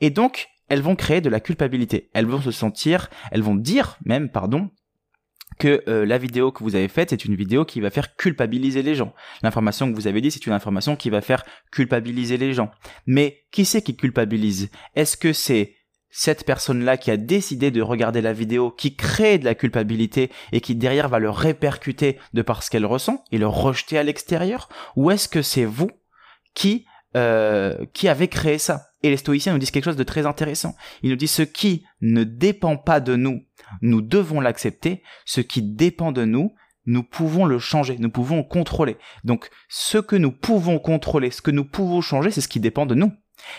Et 0.00 0.10
donc, 0.10 0.48
elles 0.68 0.82
vont 0.82 0.96
créer 0.96 1.20
de 1.20 1.30
la 1.30 1.40
culpabilité. 1.40 2.10
Elles 2.12 2.26
vont 2.26 2.40
se 2.40 2.50
sentir, 2.50 3.10
elles 3.30 3.42
vont 3.42 3.56
dire 3.56 3.98
même, 4.04 4.30
pardon, 4.30 4.70
que 5.58 5.82
euh, 5.88 6.06
la 6.06 6.18
vidéo 6.18 6.52
que 6.52 6.62
vous 6.62 6.76
avez 6.76 6.88
faite, 6.88 7.10
c'est 7.10 7.24
une 7.24 7.34
vidéo 7.34 7.64
qui 7.64 7.80
va 7.80 7.90
faire 7.90 8.16
culpabiliser 8.16 8.82
les 8.82 8.94
gens. 8.94 9.12
L'information 9.42 9.90
que 9.90 9.96
vous 9.96 10.06
avez 10.06 10.20
dit, 10.20 10.30
c'est 10.30 10.46
une 10.46 10.52
information 10.52 10.94
qui 10.96 11.10
va 11.10 11.20
faire 11.20 11.44
culpabiliser 11.72 12.36
les 12.36 12.52
gens. 12.52 12.70
Mais 13.06 13.44
qui 13.50 13.64
c'est 13.64 13.82
qui 13.82 13.96
culpabilise? 13.96 14.70
Est-ce 14.94 15.16
que 15.16 15.32
c'est 15.32 15.74
cette 16.10 16.44
personne-là 16.44 16.96
qui 16.96 17.10
a 17.10 17.16
décidé 17.16 17.70
de 17.70 17.82
regarder 17.82 18.20
la 18.20 18.32
vidéo, 18.32 18.70
qui 18.70 18.96
crée 18.96 19.38
de 19.38 19.44
la 19.44 19.54
culpabilité 19.54 20.30
et 20.52 20.60
qui 20.60 20.74
derrière 20.74 21.08
va 21.08 21.18
le 21.18 21.30
répercuter 21.30 22.18
de 22.32 22.42
par 22.42 22.62
ce 22.62 22.70
qu'elle 22.70 22.86
ressent 22.86 23.22
et 23.30 23.38
le 23.38 23.46
rejeter 23.46 23.98
à 23.98 24.02
l'extérieur? 24.02 24.68
Ou 24.96 25.10
est-ce 25.10 25.28
que 25.28 25.42
c'est 25.42 25.64
vous 25.64 25.90
qui 26.54 26.86
euh, 27.16 27.84
qui 27.92 28.08
avez 28.08 28.28
créé 28.28 28.58
ça? 28.58 28.87
Et 29.02 29.10
les 29.10 29.16
stoïciens 29.16 29.52
nous 29.52 29.58
disent 29.58 29.70
quelque 29.70 29.84
chose 29.84 29.96
de 29.96 30.02
très 30.02 30.26
intéressant. 30.26 30.74
Ils 31.02 31.10
nous 31.10 31.16
disent 31.16 31.30
ce 31.30 31.42
qui 31.42 31.84
ne 32.00 32.24
dépend 32.24 32.76
pas 32.76 33.00
de 33.00 33.16
nous, 33.16 33.44
nous 33.80 34.02
devons 34.02 34.40
l'accepter. 34.40 35.02
Ce 35.24 35.40
qui 35.40 35.62
dépend 35.62 36.12
de 36.12 36.24
nous, 36.24 36.54
nous 36.86 37.02
pouvons 37.02 37.44
le 37.44 37.58
changer, 37.58 37.96
nous 37.98 38.10
pouvons 38.10 38.42
contrôler. 38.42 38.96
Donc 39.24 39.50
ce 39.68 39.98
que 39.98 40.16
nous 40.16 40.32
pouvons 40.32 40.78
contrôler, 40.78 41.30
ce 41.30 41.42
que 41.42 41.50
nous 41.50 41.64
pouvons 41.64 42.00
changer, 42.00 42.30
c'est 42.30 42.40
ce 42.40 42.48
qui 42.48 42.60
dépend 42.60 42.86
de 42.86 42.94
nous. 42.94 43.12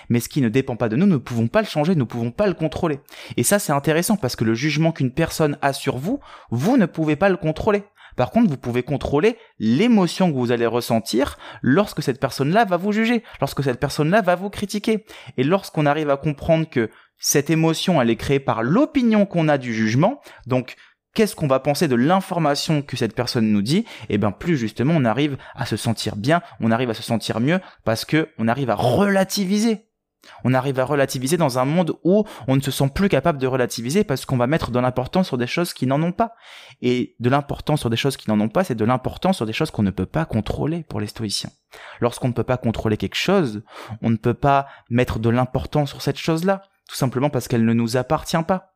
Mais 0.09 0.19
ce 0.19 0.27
qui 0.27 0.41
ne 0.41 0.49
dépend 0.49 0.75
pas 0.75 0.89
de 0.89 0.97
nous, 0.97 1.05
nous 1.05 1.13
ne 1.13 1.17
pouvons 1.17 1.47
pas 1.47 1.61
le 1.61 1.67
changer, 1.67 1.95
nous 1.95 2.01
ne 2.01 2.09
pouvons 2.09 2.31
pas 2.31 2.47
le 2.47 2.53
contrôler. 2.53 2.99
Et 3.37 3.43
ça, 3.43 3.59
c'est 3.59 3.71
intéressant 3.71 4.17
parce 4.17 4.35
que 4.35 4.43
le 4.43 4.53
jugement 4.53 4.91
qu'une 4.91 5.13
personne 5.13 5.57
a 5.61 5.71
sur 5.71 5.97
vous, 5.97 6.19
vous 6.49 6.75
ne 6.75 6.85
pouvez 6.85 7.15
pas 7.15 7.29
le 7.29 7.37
contrôler. 7.37 7.83
Par 8.19 8.31
contre, 8.31 8.49
vous 8.49 8.57
pouvez 8.57 8.83
contrôler 8.83 9.37
l'émotion 9.59 10.29
que 10.29 10.35
vous 10.35 10.51
allez 10.51 10.65
ressentir 10.65 11.37
lorsque 11.61 12.03
cette 12.03 12.19
personne-là 12.19 12.65
va 12.65 12.75
vous 12.75 12.91
juger, 12.91 13.23
lorsque 13.39 13.63
cette 13.63 13.79
personne-là 13.79 14.21
va 14.21 14.35
vous 14.35 14.49
critiquer. 14.49 15.05
Et 15.37 15.45
lorsqu'on 15.45 15.85
arrive 15.85 16.09
à 16.09 16.17
comprendre 16.17 16.69
que 16.69 16.89
cette 17.17 17.49
émotion, 17.49 18.01
elle 18.01 18.09
est 18.09 18.17
créée 18.17 18.41
par 18.41 18.61
l'opinion 18.61 19.25
qu'on 19.25 19.47
a 19.47 19.57
du 19.57 19.73
jugement, 19.73 20.19
donc 20.47 20.75
qu'est-ce 21.13 21.33
qu'on 21.33 21.47
va 21.47 21.61
penser 21.61 21.87
de 21.87 21.95
l'information 21.95 22.81
que 22.81 22.97
cette 22.97 23.15
personne 23.15 23.53
nous 23.53 23.61
dit, 23.61 23.85
et 24.09 24.15
eh 24.15 24.17
bien 24.17 24.31
plus 24.31 24.57
justement 24.57 24.95
on 24.97 25.05
arrive 25.05 25.37
à 25.55 25.65
se 25.65 25.77
sentir 25.77 26.17
bien, 26.17 26.41
on 26.59 26.71
arrive 26.71 26.89
à 26.89 26.95
se 26.95 27.03
sentir 27.03 27.39
mieux 27.39 27.61
parce 27.85 28.03
que 28.03 28.27
on 28.37 28.49
arrive 28.49 28.69
à 28.69 28.75
relativiser 28.75 29.88
on 30.43 30.53
arrive 30.53 30.79
à 30.79 30.85
relativiser 30.85 31.37
dans 31.37 31.59
un 31.59 31.65
monde 31.65 31.97
où 32.03 32.25
on 32.47 32.55
ne 32.55 32.61
se 32.61 32.71
sent 32.71 32.89
plus 32.93 33.09
capable 33.09 33.39
de 33.39 33.47
relativiser 33.47 34.03
parce 34.03 34.25
qu'on 34.25 34.37
va 34.37 34.47
mettre 34.47 34.71
de 34.71 34.79
l'importance 34.79 35.27
sur 35.27 35.37
des 35.37 35.47
choses 35.47 35.73
qui 35.73 35.87
n'en 35.87 36.01
ont 36.01 36.11
pas. 36.11 36.35
Et 36.81 37.15
de 37.19 37.29
l'importance 37.29 37.81
sur 37.81 37.89
des 37.89 37.97
choses 37.97 38.17
qui 38.17 38.29
n'en 38.29 38.39
ont 38.39 38.49
pas, 38.49 38.63
c'est 38.63 38.75
de 38.75 38.85
l'importance 38.85 39.37
sur 39.37 39.45
des 39.45 39.53
choses 39.53 39.71
qu'on 39.71 39.83
ne 39.83 39.91
peut 39.91 40.05
pas 40.05 40.25
contrôler 40.25 40.83
pour 40.83 40.99
les 40.99 41.07
stoïciens. 41.07 41.51
Lorsqu'on 41.99 42.29
ne 42.29 42.33
peut 42.33 42.43
pas 42.43 42.57
contrôler 42.57 42.97
quelque 42.97 43.15
chose, 43.15 43.63
on 44.01 44.09
ne 44.09 44.17
peut 44.17 44.33
pas 44.33 44.67
mettre 44.89 45.19
de 45.19 45.29
l'importance 45.29 45.89
sur 45.89 46.01
cette 46.01 46.17
chose-là, 46.17 46.63
tout 46.87 46.95
simplement 46.95 47.29
parce 47.29 47.47
qu'elle 47.47 47.65
ne 47.65 47.73
nous 47.73 47.97
appartient 47.97 48.43
pas. 48.47 48.75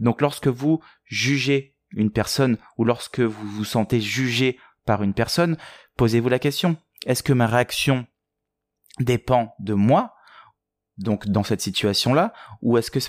Donc 0.00 0.20
lorsque 0.20 0.48
vous 0.48 0.80
jugez 1.04 1.76
une 1.92 2.10
personne 2.10 2.58
ou 2.76 2.84
lorsque 2.84 3.20
vous 3.20 3.46
vous 3.46 3.64
sentez 3.64 4.00
jugé 4.00 4.58
par 4.84 5.02
une 5.02 5.14
personne, 5.14 5.56
posez-vous 5.96 6.28
la 6.28 6.38
question, 6.38 6.76
est-ce 7.06 7.22
que 7.22 7.32
ma 7.32 7.46
réaction 7.46 8.06
dépend 8.98 9.54
de 9.60 9.74
moi 9.74 10.15
donc 10.98 11.28
dans 11.28 11.42
cette 11.42 11.60
situation-là, 11.60 12.32
ou 12.62 12.78
est-ce 12.78 12.90
que 12.90 13.00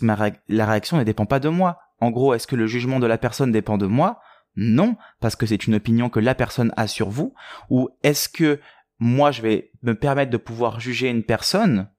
la 0.50 0.66
réaction 0.66 0.98
ne 0.98 1.04
dépend 1.04 1.26
pas 1.26 1.40
de 1.40 1.50
moi? 1.50 1.80
En 2.00 2.12
gros, 2.12 2.34
est-ce 2.34 2.48
que 2.48 2.56
le 2.56 2.68
jugement 2.68 3.00
de 3.00 3.08
la 3.08 3.18
personne 3.18 3.52
dépend 3.52 3.78
de 3.78 3.88
moi? 3.88 4.20
Non, 4.56 4.98
parce 5.20 5.36
que 5.36 5.46
c'est 5.46 5.68
une 5.68 5.76
opinion 5.76 6.10
que 6.10 6.20
la 6.20 6.36
personne 6.36 6.74
a 6.78 6.88
sur 6.88 7.10
vous. 7.10 7.34
Ou 7.70 7.90
est-ce 8.04 8.28
que 8.28 8.60
moi, 9.00 9.32
je 9.32 9.42
vais 9.42 9.72
me 9.84 9.94
permettre 9.94 10.32
de 10.32 10.38
pouvoir 10.38 10.80
juger 10.80 11.10
une 11.10 11.24
personne 11.24 11.90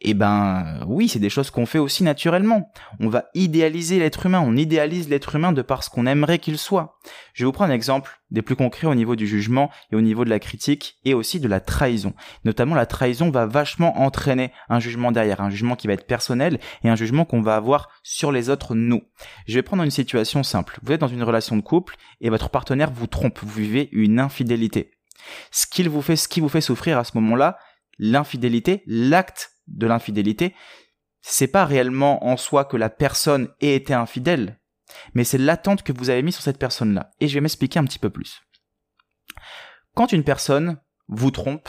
eh 0.00 0.14
ben 0.14 0.84
oui, 0.86 1.08
c'est 1.08 1.18
des 1.18 1.30
choses 1.30 1.50
qu'on 1.50 1.66
fait 1.66 1.80
aussi 1.80 2.04
naturellement. 2.04 2.70
On 3.00 3.08
va 3.08 3.24
idéaliser 3.34 3.98
l'être 3.98 4.26
humain, 4.26 4.40
on 4.40 4.56
idéalise 4.56 5.08
l'être 5.08 5.34
humain 5.34 5.50
de 5.50 5.60
par 5.60 5.82
ce 5.82 5.90
qu'on 5.90 6.06
aimerait 6.06 6.38
qu'il 6.38 6.56
soit. 6.56 6.98
Je 7.34 7.42
vais 7.42 7.46
vous 7.46 7.52
prendre 7.52 7.72
un 7.72 7.74
exemple 7.74 8.20
des 8.30 8.42
plus 8.42 8.54
concrets 8.54 8.86
au 8.86 8.94
niveau 8.94 9.16
du 9.16 9.26
jugement 9.26 9.70
et 9.90 9.96
au 9.96 10.00
niveau 10.00 10.24
de 10.24 10.30
la 10.30 10.38
critique 10.38 10.98
et 11.04 11.14
aussi 11.14 11.40
de 11.40 11.48
la 11.48 11.60
trahison. 11.60 12.14
Notamment 12.44 12.76
la 12.76 12.86
trahison 12.86 13.30
va 13.30 13.46
vachement 13.46 14.00
entraîner 14.00 14.52
un 14.68 14.78
jugement 14.78 15.10
derrière, 15.10 15.40
un 15.40 15.50
jugement 15.50 15.74
qui 15.74 15.88
va 15.88 15.94
être 15.94 16.06
personnel 16.06 16.60
et 16.84 16.88
un 16.88 16.96
jugement 16.96 17.24
qu'on 17.24 17.42
va 17.42 17.56
avoir 17.56 17.88
sur 18.04 18.30
les 18.30 18.50
autres 18.50 18.76
nous. 18.76 19.02
Je 19.48 19.54
vais 19.54 19.62
prendre 19.62 19.82
une 19.82 19.90
situation 19.90 20.44
simple. 20.44 20.78
Vous 20.84 20.92
êtes 20.92 21.00
dans 21.00 21.08
une 21.08 21.24
relation 21.24 21.56
de 21.56 21.62
couple 21.62 21.96
et 22.20 22.30
votre 22.30 22.50
partenaire 22.50 22.92
vous 22.92 23.08
trompe, 23.08 23.40
vous 23.42 23.62
vivez 23.62 23.88
une 23.90 24.20
infidélité. 24.20 24.92
Ce 25.50 25.66
qu'il 25.66 25.88
vous 25.88 26.02
fait, 26.02 26.16
ce 26.16 26.28
qui 26.28 26.40
vous 26.40 26.48
fait 26.48 26.60
souffrir 26.60 26.98
à 26.98 27.04
ce 27.04 27.12
moment-là, 27.16 27.58
l'infidélité, 27.98 28.84
l'acte 28.86 29.57
de 29.68 29.86
l'infidélité, 29.86 30.54
c'est 31.20 31.48
pas 31.48 31.64
réellement 31.64 32.26
en 32.26 32.36
soi 32.36 32.64
que 32.64 32.76
la 32.76 32.90
personne 32.90 33.48
ait 33.60 33.74
été 33.74 33.94
infidèle, 33.94 34.58
mais 35.14 35.24
c'est 35.24 35.38
l'attente 35.38 35.82
que 35.82 35.92
vous 35.92 36.10
avez 36.10 36.22
mis 36.22 36.32
sur 36.32 36.42
cette 36.42 36.58
personne-là. 36.58 37.10
Et 37.20 37.28
je 37.28 37.34
vais 37.34 37.40
m'expliquer 37.40 37.78
un 37.78 37.84
petit 37.84 37.98
peu 37.98 38.10
plus. 38.10 38.42
Quand 39.94 40.12
une 40.12 40.24
personne 40.24 40.78
vous 41.08 41.30
trompe, 41.30 41.68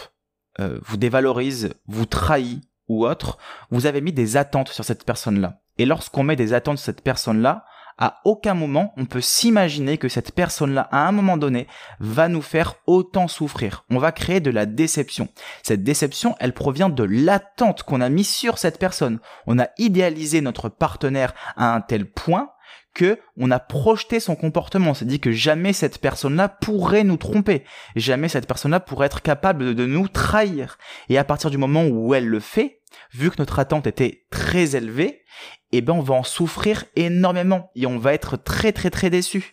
euh, 0.59 0.79
vous 0.83 0.97
dévalorise, 0.97 1.73
vous 1.87 2.05
trahit 2.05 2.63
ou 2.87 3.05
autre, 3.05 3.37
vous 3.69 3.85
avez 3.85 4.01
mis 4.01 4.13
des 4.13 4.37
attentes 4.37 4.69
sur 4.69 4.83
cette 4.83 5.05
personne-là. 5.05 5.61
Et 5.77 5.85
lorsqu'on 5.85 6.23
met 6.23 6.35
des 6.35 6.53
attentes 6.53 6.77
sur 6.77 6.85
cette 6.85 7.01
personne-là, 7.01 7.65
à 7.99 8.21
aucun 8.25 8.55
moment 8.55 8.93
on 8.97 9.05
peut 9.05 9.21
s'imaginer 9.21 9.97
que 9.97 10.09
cette 10.09 10.33
personne-là, 10.33 10.87
à 10.91 11.07
un 11.07 11.11
moment 11.11 11.37
donné, 11.37 11.67
va 11.99 12.27
nous 12.27 12.41
faire 12.41 12.75
autant 12.87 13.27
souffrir. 13.27 13.85
On 13.91 13.99
va 13.99 14.11
créer 14.11 14.39
de 14.39 14.49
la 14.49 14.65
déception. 14.65 15.27
Cette 15.61 15.83
déception, 15.83 16.35
elle 16.39 16.53
provient 16.53 16.89
de 16.89 17.03
l'attente 17.03 17.83
qu'on 17.83 18.01
a 18.01 18.09
mis 18.09 18.23
sur 18.23 18.57
cette 18.57 18.79
personne. 18.79 19.19
On 19.45 19.59
a 19.59 19.67
idéalisé 19.77 20.41
notre 20.41 20.69
partenaire 20.69 21.33
à 21.57 21.75
un 21.75 21.81
tel 21.81 22.09
point 22.09 22.49
que 22.93 23.19
on 23.37 23.51
a 23.51 23.59
projeté 23.59 24.19
son 24.19 24.35
comportement. 24.35 24.91
On 24.91 24.93
s'est 24.93 25.05
dit 25.05 25.19
que 25.19 25.31
jamais 25.31 25.73
cette 25.73 25.99
personne-là 25.99 26.49
pourrait 26.49 27.03
nous 27.03 27.17
tromper. 27.17 27.63
Jamais 27.95 28.29
cette 28.29 28.47
personne-là 28.47 28.79
pourrait 28.79 29.07
être 29.07 29.21
capable 29.21 29.75
de 29.75 29.85
nous 29.85 30.07
trahir. 30.07 30.77
Et 31.07 31.17
à 31.17 31.23
partir 31.23 31.49
du 31.49 31.57
moment 31.57 31.85
où 31.85 32.13
elle 32.13 32.27
le 32.27 32.39
fait, 32.39 32.78
vu 33.11 33.31
que 33.31 33.37
notre 33.39 33.59
attente 33.59 33.87
était 33.87 34.25
très 34.29 34.75
élevée, 34.75 35.23
eh 35.71 35.81
ben 35.81 35.93
on 35.93 36.01
va 36.01 36.15
en 36.15 36.23
souffrir 36.23 36.85
énormément 36.95 37.71
et 37.75 37.85
on 37.85 37.97
va 37.97 38.13
être 38.13 38.37
très 38.37 38.71
très 38.71 38.89
très 38.89 39.09
déçu. 39.09 39.51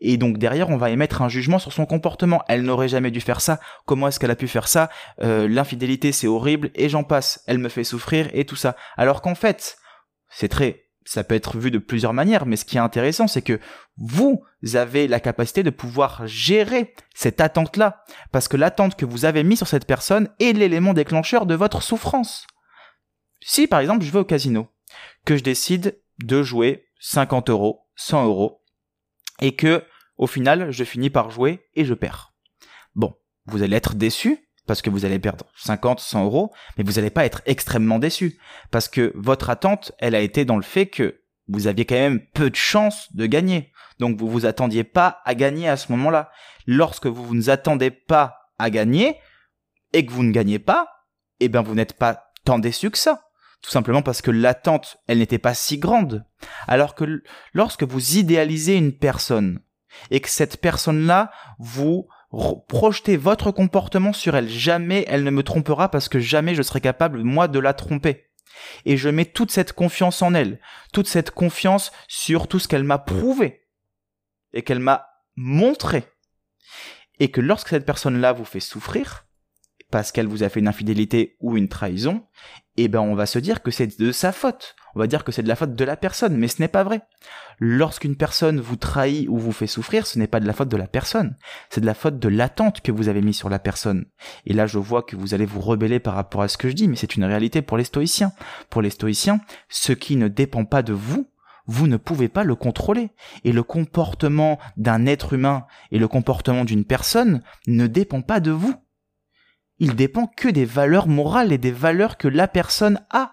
Et 0.00 0.16
donc 0.16 0.38
derrière, 0.38 0.70
on 0.70 0.76
va 0.76 0.90
émettre 0.90 1.22
un 1.22 1.28
jugement 1.28 1.58
sur 1.58 1.72
son 1.72 1.86
comportement. 1.86 2.42
Elle 2.48 2.62
n'aurait 2.62 2.88
jamais 2.88 3.10
dû 3.10 3.20
faire 3.20 3.40
ça. 3.40 3.60
Comment 3.86 4.08
est-ce 4.08 4.20
qu'elle 4.20 4.30
a 4.30 4.36
pu 4.36 4.48
faire 4.48 4.68
ça? 4.68 4.90
Euh, 5.22 5.48
L'infidélité, 5.48 6.12
c'est 6.12 6.26
horrible 6.26 6.70
et 6.74 6.88
j'en 6.88 7.04
passe. 7.04 7.42
Elle 7.46 7.58
me 7.58 7.68
fait 7.68 7.84
souffrir 7.84 8.28
et 8.32 8.44
tout 8.44 8.56
ça. 8.56 8.76
Alors 8.96 9.22
qu'en 9.22 9.34
fait, 9.34 9.76
c'est 10.28 10.48
très 10.48 10.84
ça 11.04 11.22
peut 11.22 11.34
être 11.34 11.58
vu 11.58 11.70
de 11.70 11.78
plusieurs 11.78 12.14
manières, 12.14 12.46
mais 12.46 12.56
ce 12.56 12.64
qui 12.64 12.76
est 12.76 12.80
intéressant, 12.80 13.28
c'est 13.28 13.42
que 13.42 13.60
vous 13.96 14.42
avez 14.74 15.06
la 15.06 15.20
capacité 15.20 15.62
de 15.62 15.70
pouvoir 15.70 16.26
gérer 16.26 16.94
cette 17.14 17.40
attente-là, 17.40 18.02
parce 18.32 18.48
que 18.48 18.56
l'attente 18.56 18.96
que 18.96 19.04
vous 19.04 19.24
avez 19.24 19.44
mise 19.44 19.58
sur 19.58 19.68
cette 19.68 19.86
personne 19.86 20.30
est 20.40 20.56
l'élément 20.56 20.94
déclencheur 20.94 21.46
de 21.46 21.54
votre 21.54 21.82
souffrance. 21.82 22.46
Si 23.40 23.66
par 23.66 23.80
exemple 23.80 24.04
je 24.04 24.10
vais 24.10 24.18
au 24.18 24.24
casino, 24.24 24.68
que 25.24 25.36
je 25.36 25.42
décide 25.42 26.00
de 26.22 26.42
jouer 26.42 26.86
50 27.00 27.50
euros, 27.50 27.86
100 27.96 28.26
euros, 28.26 28.62
et 29.40 29.54
que 29.54 29.84
au 30.16 30.26
final 30.26 30.70
je 30.70 30.84
finis 30.84 31.10
par 31.10 31.30
jouer 31.30 31.66
et 31.74 31.84
je 31.84 31.94
perds. 31.94 32.32
Bon, 32.94 33.14
vous 33.46 33.62
allez 33.62 33.76
être 33.76 33.94
déçu 33.94 34.48
parce 34.66 34.80
que 34.80 34.90
vous 34.90 35.04
allez 35.04 35.18
perdre 35.18 35.44
50, 35.56 36.00
100 36.00 36.24
euros, 36.24 36.52
mais 36.76 36.84
vous 36.84 36.92
n'allez 36.92 37.10
pas 37.10 37.26
être 37.26 37.42
extrêmement 37.46 37.98
déçu 37.98 38.38
parce 38.70 38.88
que 38.88 39.12
votre 39.14 39.50
attente, 39.50 39.92
elle 39.98 40.14
a 40.14 40.20
été 40.20 40.44
dans 40.44 40.56
le 40.56 40.62
fait 40.62 40.86
que 40.86 41.20
vous 41.48 41.66
aviez 41.66 41.84
quand 41.84 41.94
même 41.94 42.24
peu 42.32 42.48
de 42.48 42.56
chances 42.56 43.14
de 43.14 43.26
gagner. 43.26 43.72
Donc 43.98 44.18
vous 44.18 44.28
vous 44.28 44.46
attendiez 44.46 44.84
pas 44.84 45.20
à 45.24 45.34
gagner 45.34 45.68
à 45.68 45.76
ce 45.76 45.92
moment-là. 45.92 46.30
Lorsque 46.66 47.06
vous 47.06 47.34
ne 47.34 47.50
attendez 47.50 47.90
pas 47.90 48.50
à 48.58 48.70
gagner 48.70 49.18
et 49.92 50.06
que 50.06 50.12
vous 50.12 50.22
ne 50.22 50.32
gagnez 50.32 50.58
pas, 50.58 50.88
eh 51.40 51.48
ben 51.48 51.62
vous 51.62 51.74
n'êtes 51.74 51.94
pas 51.94 52.23
tant 52.44 52.58
déçu 52.58 52.90
que 52.90 52.98
ça 52.98 53.24
tout 53.64 53.70
simplement 53.70 54.02
parce 54.02 54.20
que 54.20 54.30
l'attente, 54.30 54.98
elle 55.06 55.18
n'était 55.18 55.38
pas 55.38 55.54
si 55.54 55.78
grande. 55.78 56.26
Alors 56.68 56.94
que 56.94 57.22
lorsque 57.54 57.82
vous 57.82 58.18
idéalisez 58.18 58.76
une 58.76 58.92
personne 58.92 59.60
et 60.10 60.20
que 60.20 60.28
cette 60.28 60.60
personne-là, 60.60 61.32
vous 61.58 62.06
projetez 62.68 63.16
votre 63.16 63.52
comportement 63.52 64.12
sur 64.12 64.36
elle, 64.36 64.50
jamais 64.50 65.06
elle 65.08 65.24
ne 65.24 65.30
me 65.30 65.42
trompera 65.42 65.90
parce 65.90 66.10
que 66.10 66.18
jamais 66.18 66.54
je 66.54 66.60
serai 66.60 66.82
capable, 66.82 67.22
moi, 67.22 67.48
de 67.48 67.58
la 67.58 67.72
tromper. 67.72 68.26
Et 68.84 68.98
je 68.98 69.08
mets 69.08 69.24
toute 69.24 69.50
cette 69.50 69.72
confiance 69.72 70.20
en 70.20 70.34
elle, 70.34 70.60
toute 70.92 71.08
cette 71.08 71.30
confiance 71.30 71.90
sur 72.06 72.48
tout 72.48 72.58
ce 72.58 72.68
qu'elle 72.68 72.84
m'a 72.84 72.98
prouvé 72.98 73.66
et 74.52 74.60
qu'elle 74.60 74.78
m'a 74.78 75.08
montré. 75.36 76.04
Et 77.18 77.30
que 77.30 77.40
lorsque 77.40 77.68
cette 77.68 77.86
personne-là 77.86 78.34
vous 78.34 78.44
fait 78.44 78.60
souffrir, 78.60 79.26
parce 79.94 80.10
qu'elle 80.10 80.26
vous 80.26 80.42
a 80.42 80.48
fait 80.48 80.58
une 80.58 80.66
infidélité 80.66 81.36
ou 81.38 81.56
une 81.56 81.68
trahison, 81.68 82.24
eh 82.76 82.88
ben 82.88 82.98
on 82.98 83.14
va 83.14 83.26
se 83.26 83.38
dire 83.38 83.62
que 83.62 83.70
c'est 83.70 83.96
de 84.00 84.10
sa 84.10 84.32
faute. 84.32 84.74
On 84.96 84.98
va 84.98 85.06
dire 85.06 85.22
que 85.22 85.30
c'est 85.30 85.44
de 85.44 85.48
la 85.48 85.54
faute 85.54 85.76
de 85.76 85.84
la 85.84 85.96
personne, 85.96 86.36
mais 86.36 86.48
ce 86.48 86.60
n'est 86.60 86.66
pas 86.66 86.82
vrai. 86.82 87.02
Lorsqu'une 87.60 88.16
personne 88.16 88.58
vous 88.58 88.74
trahit 88.74 89.28
ou 89.28 89.38
vous 89.38 89.52
fait 89.52 89.68
souffrir, 89.68 90.08
ce 90.08 90.18
n'est 90.18 90.26
pas 90.26 90.40
de 90.40 90.48
la 90.48 90.52
faute 90.52 90.68
de 90.68 90.76
la 90.76 90.88
personne, 90.88 91.36
c'est 91.70 91.80
de 91.80 91.86
la 91.86 91.94
faute 91.94 92.18
de 92.18 92.28
l'attente 92.28 92.80
que 92.80 92.90
vous 92.90 93.06
avez 93.06 93.22
mis 93.22 93.34
sur 93.34 93.48
la 93.48 93.60
personne. 93.60 94.06
Et 94.46 94.52
là, 94.52 94.66
je 94.66 94.78
vois 94.78 95.04
que 95.04 95.14
vous 95.14 95.32
allez 95.32 95.46
vous 95.46 95.60
rebeller 95.60 96.00
par 96.00 96.14
rapport 96.14 96.42
à 96.42 96.48
ce 96.48 96.58
que 96.58 96.68
je 96.68 96.74
dis, 96.74 96.88
mais 96.88 96.96
c'est 96.96 97.14
une 97.14 97.24
réalité 97.24 97.62
pour 97.62 97.76
les 97.76 97.84
stoïciens. 97.84 98.32
Pour 98.70 98.82
les 98.82 98.90
stoïciens, 98.90 99.38
ce 99.68 99.92
qui 99.92 100.16
ne 100.16 100.26
dépend 100.26 100.64
pas 100.64 100.82
de 100.82 100.92
vous, 100.92 101.30
vous 101.66 101.86
ne 101.86 101.98
pouvez 101.98 102.28
pas 102.28 102.42
le 102.42 102.56
contrôler. 102.56 103.10
Et 103.44 103.52
le 103.52 103.62
comportement 103.62 104.58
d'un 104.76 105.06
être 105.06 105.34
humain 105.34 105.66
et 105.92 106.00
le 106.00 106.08
comportement 106.08 106.64
d'une 106.64 106.84
personne 106.84 107.42
ne 107.68 107.86
dépend 107.86 108.22
pas 108.22 108.40
de 108.40 108.50
vous 108.50 108.74
il 109.84 109.94
dépend 109.94 110.26
que 110.26 110.48
des 110.48 110.64
valeurs 110.64 111.08
morales 111.08 111.52
et 111.52 111.58
des 111.58 111.70
valeurs 111.70 112.16
que 112.16 112.26
la 112.26 112.48
personne 112.48 113.04
a 113.10 113.32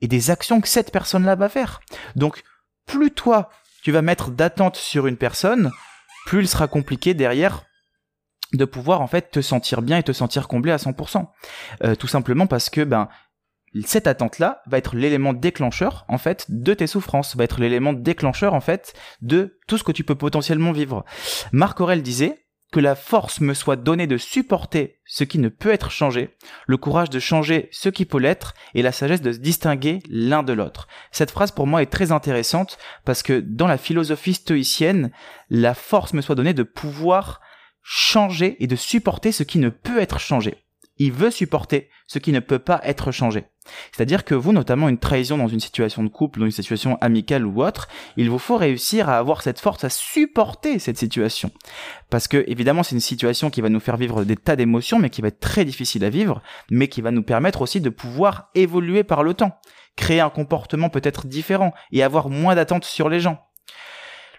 et 0.00 0.08
des 0.08 0.30
actions 0.30 0.62
que 0.62 0.68
cette 0.68 0.92
personne-là 0.92 1.34
va 1.36 1.50
faire. 1.50 1.80
Donc, 2.16 2.42
plus 2.86 3.10
toi, 3.10 3.50
tu 3.82 3.92
vas 3.92 4.00
mettre 4.00 4.30
d'attente 4.30 4.76
sur 4.76 5.06
une 5.06 5.18
personne, 5.18 5.70
plus 6.24 6.40
il 6.40 6.48
sera 6.48 6.68
compliqué 6.68 7.12
derrière 7.12 7.64
de 8.54 8.64
pouvoir 8.64 9.02
en 9.02 9.06
fait 9.06 9.30
te 9.30 9.42
sentir 9.42 9.82
bien 9.82 9.98
et 9.98 10.02
te 10.02 10.12
sentir 10.12 10.48
comblé 10.48 10.72
à 10.72 10.78
100%. 10.78 11.26
Euh, 11.84 11.94
tout 11.94 12.08
simplement 12.08 12.46
parce 12.46 12.70
que 12.70 12.82
ben 12.82 13.08
cette 13.84 14.08
attente-là 14.08 14.62
va 14.66 14.78
être 14.78 14.96
l'élément 14.96 15.32
déclencheur 15.32 16.04
en 16.08 16.18
fait 16.18 16.46
de 16.48 16.74
tes 16.74 16.88
souffrances, 16.88 17.36
va 17.36 17.44
être 17.44 17.60
l'élément 17.60 17.92
déclencheur 17.92 18.54
en 18.54 18.60
fait 18.60 18.94
de 19.20 19.60
tout 19.68 19.78
ce 19.78 19.84
que 19.84 19.92
tu 19.92 20.02
peux 20.02 20.16
potentiellement 20.16 20.72
vivre. 20.72 21.04
Marc 21.52 21.80
Aurel 21.80 22.02
disait 22.02 22.46
que 22.72 22.80
la 22.80 22.94
force 22.94 23.40
me 23.40 23.54
soit 23.54 23.76
donnée 23.76 24.06
de 24.06 24.16
supporter 24.16 25.00
ce 25.04 25.24
qui 25.24 25.38
ne 25.38 25.48
peut 25.48 25.72
être 25.72 25.90
changé, 25.90 26.36
le 26.66 26.76
courage 26.76 27.10
de 27.10 27.18
changer 27.18 27.68
ce 27.72 27.88
qui 27.88 28.04
peut 28.04 28.18
l'être 28.18 28.54
et 28.74 28.82
la 28.82 28.92
sagesse 28.92 29.22
de 29.22 29.32
se 29.32 29.38
distinguer 29.38 30.00
l'un 30.08 30.42
de 30.42 30.52
l'autre. 30.52 30.86
Cette 31.10 31.32
phrase 31.32 31.50
pour 31.50 31.66
moi 31.66 31.82
est 31.82 31.86
très 31.86 32.12
intéressante 32.12 32.78
parce 33.04 33.22
que 33.22 33.40
dans 33.40 33.66
la 33.66 33.78
philosophie 33.78 34.34
stoïcienne, 34.34 35.10
la 35.48 35.74
force 35.74 36.14
me 36.14 36.20
soit 36.20 36.36
donnée 36.36 36.54
de 36.54 36.62
pouvoir 36.62 37.40
changer 37.82 38.56
et 38.62 38.66
de 38.66 38.76
supporter 38.76 39.32
ce 39.32 39.42
qui 39.42 39.58
ne 39.58 39.68
peut 39.68 40.00
être 40.00 40.20
changé. 40.20 40.64
Il 41.02 41.12
veut 41.12 41.30
supporter 41.30 41.88
ce 42.06 42.18
qui 42.18 42.30
ne 42.30 42.40
peut 42.40 42.58
pas 42.58 42.82
être 42.84 43.10
changé. 43.10 43.46
C'est-à-dire 43.90 44.22
que 44.22 44.34
vous, 44.34 44.52
notamment 44.52 44.86
une 44.86 44.98
trahison 44.98 45.38
dans 45.38 45.48
une 45.48 45.58
situation 45.58 46.04
de 46.04 46.10
couple, 46.10 46.40
dans 46.40 46.44
une 46.44 46.52
situation 46.52 46.98
amicale 47.00 47.46
ou 47.46 47.64
autre, 47.64 47.88
il 48.18 48.28
vous 48.28 48.38
faut 48.38 48.58
réussir 48.58 49.08
à 49.08 49.16
avoir 49.16 49.40
cette 49.40 49.60
force 49.60 49.82
à 49.82 49.88
supporter 49.88 50.78
cette 50.78 50.98
situation. 50.98 51.50
Parce 52.10 52.28
que, 52.28 52.44
évidemment, 52.46 52.82
c'est 52.82 52.94
une 52.94 53.00
situation 53.00 53.48
qui 53.48 53.62
va 53.62 53.70
nous 53.70 53.80
faire 53.80 53.96
vivre 53.96 54.24
des 54.24 54.36
tas 54.36 54.56
d'émotions, 54.56 54.98
mais 54.98 55.08
qui 55.08 55.22
va 55.22 55.28
être 55.28 55.40
très 55.40 55.64
difficile 55.64 56.04
à 56.04 56.10
vivre, 56.10 56.42
mais 56.70 56.88
qui 56.88 57.00
va 57.00 57.12
nous 57.12 57.22
permettre 57.22 57.62
aussi 57.62 57.80
de 57.80 57.88
pouvoir 57.88 58.50
évoluer 58.54 59.02
par 59.02 59.22
le 59.22 59.32
temps, 59.32 59.58
créer 59.96 60.20
un 60.20 60.28
comportement 60.28 60.90
peut-être 60.90 61.26
différent 61.26 61.72
et 61.92 62.02
avoir 62.02 62.28
moins 62.28 62.54
d'attentes 62.54 62.84
sur 62.84 63.08
les 63.08 63.20
gens. 63.20 63.40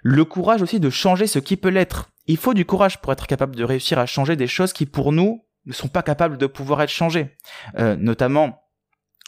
Le 0.04 0.26
courage 0.26 0.62
aussi 0.62 0.80
de 0.80 0.92
changer 0.92 1.26
ce 1.26 1.40
qui 1.40 1.58
peut 1.58 1.70
l'être. 1.70 2.12
Il 2.28 2.38
faut 2.38 2.54
du 2.54 2.66
courage 2.66 3.02
pour 3.02 3.12
être 3.12 3.26
capable 3.26 3.56
de 3.56 3.64
réussir 3.64 3.98
à 3.98 4.06
changer 4.06 4.36
des 4.36 4.46
choses 4.46 4.74
qui 4.74 4.86
pour 4.86 5.12
nous 5.12 5.44
ne 5.66 5.74
sont 5.74 5.88
pas 5.88 6.04
capables 6.04 6.38
de 6.38 6.48
pouvoir 6.48 6.82
être 6.82 6.90
changées. 6.90 7.36
Euh, 7.78 7.96
notamment 7.96 8.62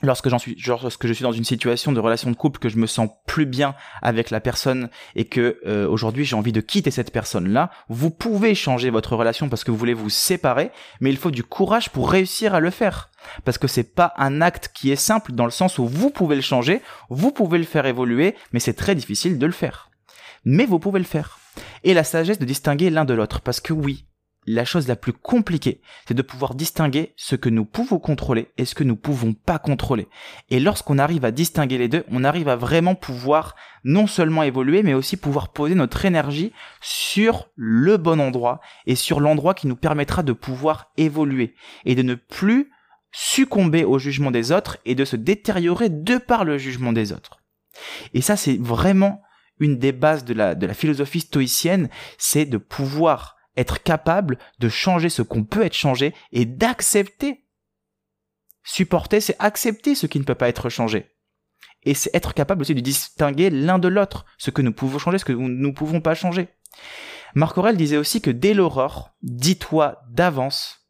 lorsque 0.01 0.29
j'en 0.29 0.39
suis 0.39 0.57
lorsque 0.67 1.07
je 1.07 1.13
suis 1.13 1.23
dans 1.23 1.31
une 1.31 1.43
situation 1.43 1.91
de 1.91 1.99
relation 1.99 2.29
de 2.29 2.35
couple 2.35 2.59
que 2.59 2.69
je 2.69 2.77
me 2.77 2.87
sens 2.87 3.09
plus 3.25 3.45
bien 3.45 3.75
avec 4.01 4.31
la 4.31 4.39
personne 4.39 4.89
et 5.15 5.25
que 5.25 5.59
euh, 5.65 5.87
aujourd'hui 5.87 6.25
j'ai 6.25 6.35
envie 6.35 6.51
de 6.51 6.61
quitter 6.61 6.91
cette 6.91 7.11
personne 7.11 7.49
là 7.49 7.69
vous 7.89 8.09
pouvez 8.09 8.55
changer 8.55 8.89
votre 8.89 9.15
relation 9.15 9.49
parce 9.49 9.63
que 9.63 9.71
vous 9.71 9.77
voulez 9.77 9.93
vous 9.93 10.09
séparer 10.09 10.71
mais 10.99 11.09
il 11.09 11.17
faut 11.17 11.31
du 11.31 11.43
courage 11.43 11.89
pour 11.89 12.11
réussir 12.11 12.53
à 12.53 12.59
le 12.59 12.69
faire. 12.69 13.09
Parce 13.45 13.57
que 13.57 13.69
c'est 13.69 13.95
pas 13.95 14.13
un 14.17 14.41
acte 14.41 14.71
qui 14.73 14.91
est 14.91 14.97
simple 14.97 15.31
dans 15.31 15.45
le 15.45 15.51
sens 15.51 15.79
où 15.79 15.87
vous 15.87 16.09
pouvez 16.09 16.35
le 16.35 16.41
changer 16.41 16.81
vous 17.09 17.31
pouvez 17.31 17.57
le 17.57 17.63
faire 17.63 17.85
évoluer 17.85 18.35
mais 18.51 18.59
c'est 18.59 18.73
très 18.73 18.95
difficile 18.95 19.39
de 19.39 19.45
le 19.45 19.51
faire. 19.51 19.89
Mais 20.45 20.65
vous 20.65 20.79
pouvez 20.79 20.99
le 20.99 21.05
faire. 21.05 21.39
Et 21.85 21.93
la 21.93 22.03
sagesse 22.03 22.39
de 22.39 22.45
distinguer 22.45 22.89
l'un 22.89 23.05
de 23.05 23.13
l'autre 23.13 23.39
parce 23.39 23.61
que 23.61 23.71
oui 23.71 24.05
la 24.45 24.65
chose 24.65 24.87
la 24.87 24.95
plus 24.95 25.13
compliquée, 25.13 25.81
c'est 26.07 26.13
de 26.13 26.21
pouvoir 26.21 26.55
distinguer 26.55 27.13
ce 27.15 27.35
que 27.35 27.49
nous 27.49 27.65
pouvons 27.65 27.99
contrôler 27.99 28.49
et 28.57 28.65
ce 28.65 28.75
que 28.75 28.83
nous 28.83 28.95
pouvons 28.95 29.33
pas 29.33 29.59
contrôler. 29.59 30.07
Et 30.49 30.59
lorsqu'on 30.59 30.99
arrive 30.99 31.25
à 31.25 31.31
distinguer 31.31 31.77
les 31.77 31.87
deux, 31.87 32.03
on 32.11 32.23
arrive 32.23 32.49
à 32.49 32.55
vraiment 32.55 32.95
pouvoir 32.95 33.55
non 33.83 34.07
seulement 34.07 34.43
évoluer, 34.43 34.83
mais 34.83 34.93
aussi 34.93 35.17
pouvoir 35.17 35.49
poser 35.49 35.75
notre 35.75 36.05
énergie 36.05 36.51
sur 36.81 37.49
le 37.55 37.97
bon 37.97 38.19
endroit 38.19 38.61
et 38.85 38.95
sur 38.95 39.19
l'endroit 39.19 39.53
qui 39.53 39.67
nous 39.67 39.75
permettra 39.75 40.23
de 40.23 40.33
pouvoir 40.33 40.91
évoluer 40.97 41.55
et 41.85 41.95
de 41.95 42.01
ne 42.01 42.15
plus 42.15 42.71
succomber 43.11 43.83
au 43.83 43.99
jugement 43.99 44.31
des 44.31 44.51
autres 44.51 44.77
et 44.85 44.95
de 44.95 45.05
se 45.05 45.15
détériorer 45.15 45.89
de 45.89 46.17
par 46.17 46.43
le 46.43 46.57
jugement 46.57 46.93
des 46.93 47.11
autres. 47.11 47.39
Et 48.13 48.21
ça, 48.21 48.35
c'est 48.35 48.57
vraiment 48.59 49.21
une 49.59 49.77
des 49.77 49.91
bases 49.91 50.25
de 50.25 50.33
la, 50.33 50.55
de 50.55 50.65
la 50.65 50.73
philosophie 50.73 51.21
stoïcienne, 51.21 51.89
c'est 52.17 52.45
de 52.45 52.57
pouvoir 52.57 53.32
être 53.57 53.83
capable 53.83 54.37
de 54.59 54.69
changer 54.69 55.09
ce 55.09 55.21
qu'on 55.21 55.43
peut 55.43 55.63
être 55.63 55.75
changé 55.75 56.13
et 56.31 56.45
d'accepter. 56.45 57.45
Supporter, 58.63 59.19
c'est 59.19 59.35
accepter 59.39 59.95
ce 59.95 60.07
qui 60.07 60.19
ne 60.19 60.23
peut 60.23 60.35
pas 60.35 60.49
être 60.49 60.69
changé. 60.69 61.11
Et 61.83 61.93
c'est 61.93 62.15
être 62.15 62.33
capable 62.33 62.61
aussi 62.61 62.75
de 62.75 62.79
distinguer 62.79 63.49
l'un 63.49 63.77
de 63.77 63.87
l'autre, 63.87 64.25
ce 64.37 64.51
que 64.51 64.61
nous 64.61 64.71
pouvons 64.71 64.99
changer, 64.99 65.17
ce 65.17 65.25
que 65.25 65.33
nous 65.33 65.49
ne 65.49 65.71
pouvons 65.71 66.01
pas 66.01 66.15
changer. 66.15 66.47
Marc 67.35 67.57
Aurel 67.57 67.77
disait 67.77 67.97
aussi 67.97 68.21
que 68.21 68.31
dès 68.31 68.53
l'aurore, 68.53 69.11
dis-toi 69.21 70.01
d'avance, 70.09 70.87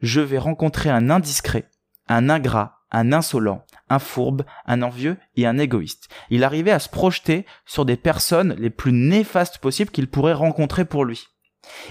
je 0.00 0.20
vais 0.20 0.38
rencontrer 0.38 0.90
un 0.90 1.10
indiscret, 1.10 1.68
un 2.08 2.28
ingrat, 2.30 2.78
un 2.90 3.12
insolent, 3.12 3.64
un 3.88 3.98
fourbe, 3.98 4.44
un 4.66 4.82
envieux 4.82 5.16
et 5.36 5.46
un 5.46 5.58
égoïste. 5.58 6.08
Il 6.30 6.44
arrivait 6.44 6.70
à 6.70 6.78
se 6.78 6.88
projeter 6.88 7.46
sur 7.66 7.84
des 7.84 7.96
personnes 7.96 8.54
les 8.58 8.70
plus 8.70 8.92
néfastes 8.92 9.58
possibles 9.58 9.90
qu'il 9.90 10.08
pourrait 10.08 10.32
rencontrer 10.32 10.84
pour 10.84 11.04
lui. 11.04 11.28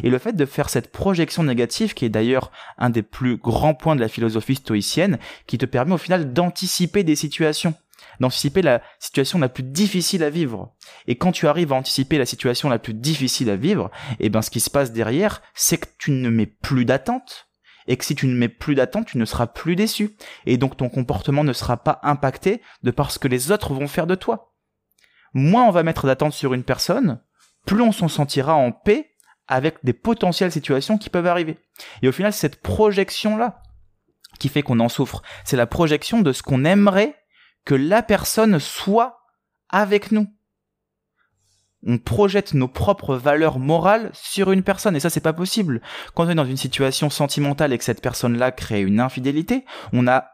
Et 0.03 0.09
le 0.09 0.17
fait 0.17 0.33
de 0.33 0.45
faire 0.45 0.69
cette 0.69 0.91
projection 0.91 1.43
négative, 1.43 1.93
qui 1.93 2.05
est 2.05 2.09
d'ailleurs 2.09 2.51
un 2.77 2.89
des 2.89 3.03
plus 3.03 3.37
grands 3.37 3.73
points 3.73 3.95
de 3.95 4.01
la 4.01 4.07
philosophie 4.07 4.55
stoïcienne, 4.55 5.19
qui 5.45 5.57
te 5.57 5.65
permet 5.65 5.93
au 5.93 5.97
final 5.97 6.33
d'anticiper 6.33 7.03
des 7.03 7.15
situations, 7.15 7.73
d'anticiper 8.19 8.61
la 8.61 8.81
situation 8.99 9.39
la 9.39 9.49
plus 9.49 9.63
difficile 9.63 10.23
à 10.23 10.29
vivre. 10.29 10.73
Et 11.07 11.15
quand 11.15 11.31
tu 11.31 11.47
arrives 11.47 11.73
à 11.73 11.75
anticiper 11.75 12.17
la 12.17 12.25
situation 12.25 12.69
la 12.69 12.79
plus 12.79 12.93
difficile 12.93 13.49
à 13.49 13.55
vivre, 13.55 13.91
et 14.19 14.27
eh 14.27 14.29
ben 14.29 14.41
ce 14.41 14.49
qui 14.49 14.59
se 14.59 14.69
passe 14.69 14.91
derrière, 14.91 15.41
c'est 15.53 15.77
que 15.77 15.87
tu 15.97 16.11
ne 16.11 16.29
mets 16.29 16.45
plus 16.45 16.85
d'attente, 16.85 17.47
et 17.87 17.95
que 17.97 18.05
si 18.05 18.15
tu 18.15 18.27
ne 18.27 18.35
mets 18.35 18.49
plus 18.49 18.75
d'attente, 18.75 19.07
tu 19.07 19.17
ne 19.17 19.25
seras 19.25 19.47
plus 19.47 19.75
déçu. 19.75 20.17
Et 20.45 20.57
donc 20.57 20.77
ton 20.77 20.89
comportement 20.89 21.43
ne 21.43 21.53
sera 21.53 21.77
pas 21.77 21.99
impacté 22.03 22.61
de 22.83 22.91
par 22.91 23.11
ce 23.11 23.19
que 23.19 23.27
les 23.27 23.51
autres 23.51 23.73
vont 23.73 23.87
faire 23.87 24.07
de 24.07 24.15
toi. 24.15 24.53
Moins 25.33 25.65
on 25.65 25.71
va 25.71 25.83
mettre 25.83 26.05
d'attente 26.05 26.33
sur 26.33 26.53
une 26.53 26.63
personne, 26.63 27.21
plus 27.65 27.81
on 27.81 27.91
s'en 27.91 28.07
sentira 28.07 28.55
en 28.55 28.71
paix 28.71 29.16
avec 29.47 29.77
des 29.83 29.93
potentielles 29.93 30.51
situations 30.51 30.97
qui 30.97 31.09
peuvent 31.09 31.27
arriver. 31.27 31.57
Et 32.01 32.07
au 32.07 32.11
final, 32.11 32.33
c'est 32.33 32.41
cette 32.41 32.61
projection-là 32.61 33.61
qui 34.39 34.49
fait 34.49 34.61
qu'on 34.61 34.79
en 34.79 34.89
souffre. 34.89 35.21
C'est 35.45 35.57
la 35.57 35.67
projection 35.67 36.21
de 36.21 36.33
ce 36.33 36.43
qu'on 36.43 36.65
aimerait 36.65 37.15
que 37.65 37.75
la 37.75 38.03
personne 38.03 38.59
soit 38.59 39.19
avec 39.69 40.11
nous 40.11 40.27
on 41.85 41.97
projette 41.97 42.53
nos 42.53 42.67
propres 42.67 43.15
valeurs 43.15 43.59
morales 43.59 44.09
sur 44.13 44.51
une 44.51 44.63
personne 44.63 44.95
et 44.95 44.99
ça 44.99 45.09
c'est 45.09 45.21
pas 45.21 45.33
possible. 45.33 45.81
Quand 46.13 46.25
on 46.25 46.29
est 46.29 46.35
dans 46.35 46.45
une 46.45 46.57
situation 46.57 47.09
sentimentale 47.09 47.71
et 47.71 47.77
que 47.77 47.83
cette 47.83 48.01
personne-là 48.01 48.51
crée 48.51 48.81
une 48.81 48.99
infidélité, 48.99 49.63
on 49.93 50.07
a 50.07 50.31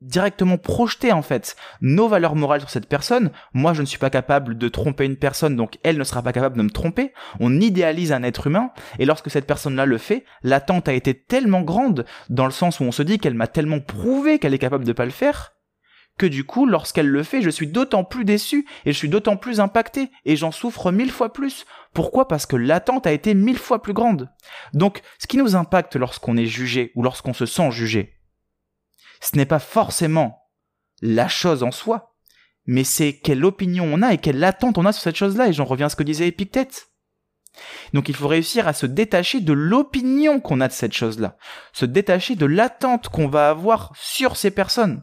directement 0.00 0.58
projeté 0.58 1.12
en 1.12 1.22
fait 1.22 1.56
nos 1.80 2.08
valeurs 2.08 2.36
morales 2.36 2.60
sur 2.60 2.70
cette 2.70 2.88
personne. 2.88 3.30
Moi, 3.52 3.72
je 3.72 3.80
ne 3.80 3.86
suis 3.86 3.98
pas 3.98 4.10
capable 4.10 4.56
de 4.56 4.68
tromper 4.68 5.04
une 5.04 5.16
personne, 5.16 5.56
donc 5.56 5.78
elle 5.82 5.98
ne 5.98 6.04
sera 6.04 6.22
pas 6.22 6.32
capable 6.32 6.56
de 6.56 6.62
me 6.62 6.70
tromper. 6.70 7.12
On 7.40 7.60
idéalise 7.60 8.12
un 8.12 8.22
être 8.22 8.46
humain, 8.46 8.70
et 8.98 9.04
lorsque 9.04 9.30
cette 9.30 9.46
personne-là 9.46 9.86
le 9.86 9.98
fait, 9.98 10.24
l'attente 10.42 10.88
a 10.88 10.92
été 10.92 11.14
tellement 11.14 11.62
grande, 11.62 12.04
dans 12.28 12.46
le 12.46 12.52
sens 12.52 12.80
où 12.80 12.84
on 12.84 12.92
se 12.92 13.02
dit 13.02 13.18
qu'elle 13.18 13.34
m'a 13.34 13.46
tellement 13.46 13.80
prouvé 13.80 14.38
qu'elle 14.38 14.54
est 14.54 14.58
capable 14.58 14.84
de 14.84 14.92
pas 14.92 15.04
le 15.04 15.10
faire, 15.10 15.52
que 16.18 16.26
du 16.26 16.44
coup, 16.44 16.66
lorsqu'elle 16.66 17.08
le 17.08 17.22
fait, 17.22 17.42
je 17.42 17.48
suis 17.48 17.68
d'autant 17.68 18.04
plus 18.04 18.24
déçu 18.24 18.66
et 18.84 18.92
je 18.92 18.98
suis 18.98 19.08
d'autant 19.08 19.36
plus 19.36 19.60
impacté 19.60 20.10
et 20.24 20.36
j'en 20.36 20.50
souffre 20.50 20.90
mille 20.90 21.12
fois 21.12 21.32
plus. 21.32 21.64
Pourquoi? 21.94 22.28
Parce 22.28 22.44
que 22.44 22.56
l'attente 22.56 23.06
a 23.06 23.12
été 23.12 23.34
mille 23.34 23.56
fois 23.56 23.80
plus 23.80 23.92
grande. 23.92 24.28
Donc, 24.74 25.00
ce 25.18 25.28
qui 25.28 25.38
nous 25.38 25.56
impacte 25.56 25.94
lorsqu'on 25.96 26.36
est 26.36 26.46
jugé 26.46 26.92
ou 26.96 27.02
lorsqu'on 27.02 27.32
se 27.32 27.46
sent 27.46 27.70
jugé, 27.70 28.17
ce 29.20 29.36
n'est 29.36 29.46
pas 29.46 29.58
forcément 29.58 30.50
la 31.00 31.28
chose 31.28 31.62
en 31.62 31.70
soi, 31.70 32.14
mais 32.66 32.84
c'est 32.84 33.18
quelle 33.18 33.44
opinion 33.44 33.84
on 33.84 34.02
a 34.02 34.12
et 34.12 34.18
quelle 34.18 34.42
attente 34.44 34.78
on 34.78 34.86
a 34.86 34.92
sur 34.92 35.02
cette 35.02 35.16
chose-là, 35.16 35.48
et 35.48 35.52
j'en 35.52 35.64
reviens 35.64 35.86
à 35.86 35.88
ce 35.88 35.96
que 35.96 36.02
disait 36.02 36.28
Épictète. 36.28 36.88
Donc 37.92 38.08
il 38.08 38.14
faut 38.14 38.28
réussir 38.28 38.68
à 38.68 38.72
se 38.72 38.86
détacher 38.86 39.40
de 39.40 39.52
l'opinion 39.52 40.40
qu'on 40.40 40.60
a 40.60 40.68
de 40.68 40.72
cette 40.72 40.92
chose-là, 40.92 41.36
se 41.72 41.86
détacher 41.86 42.36
de 42.36 42.46
l'attente 42.46 43.08
qu'on 43.08 43.28
va 43.28 43.50
avoir 43.50 43.92
sur 43.96 44.36
ces 44.36 44.50
personnes. 44.50 45.02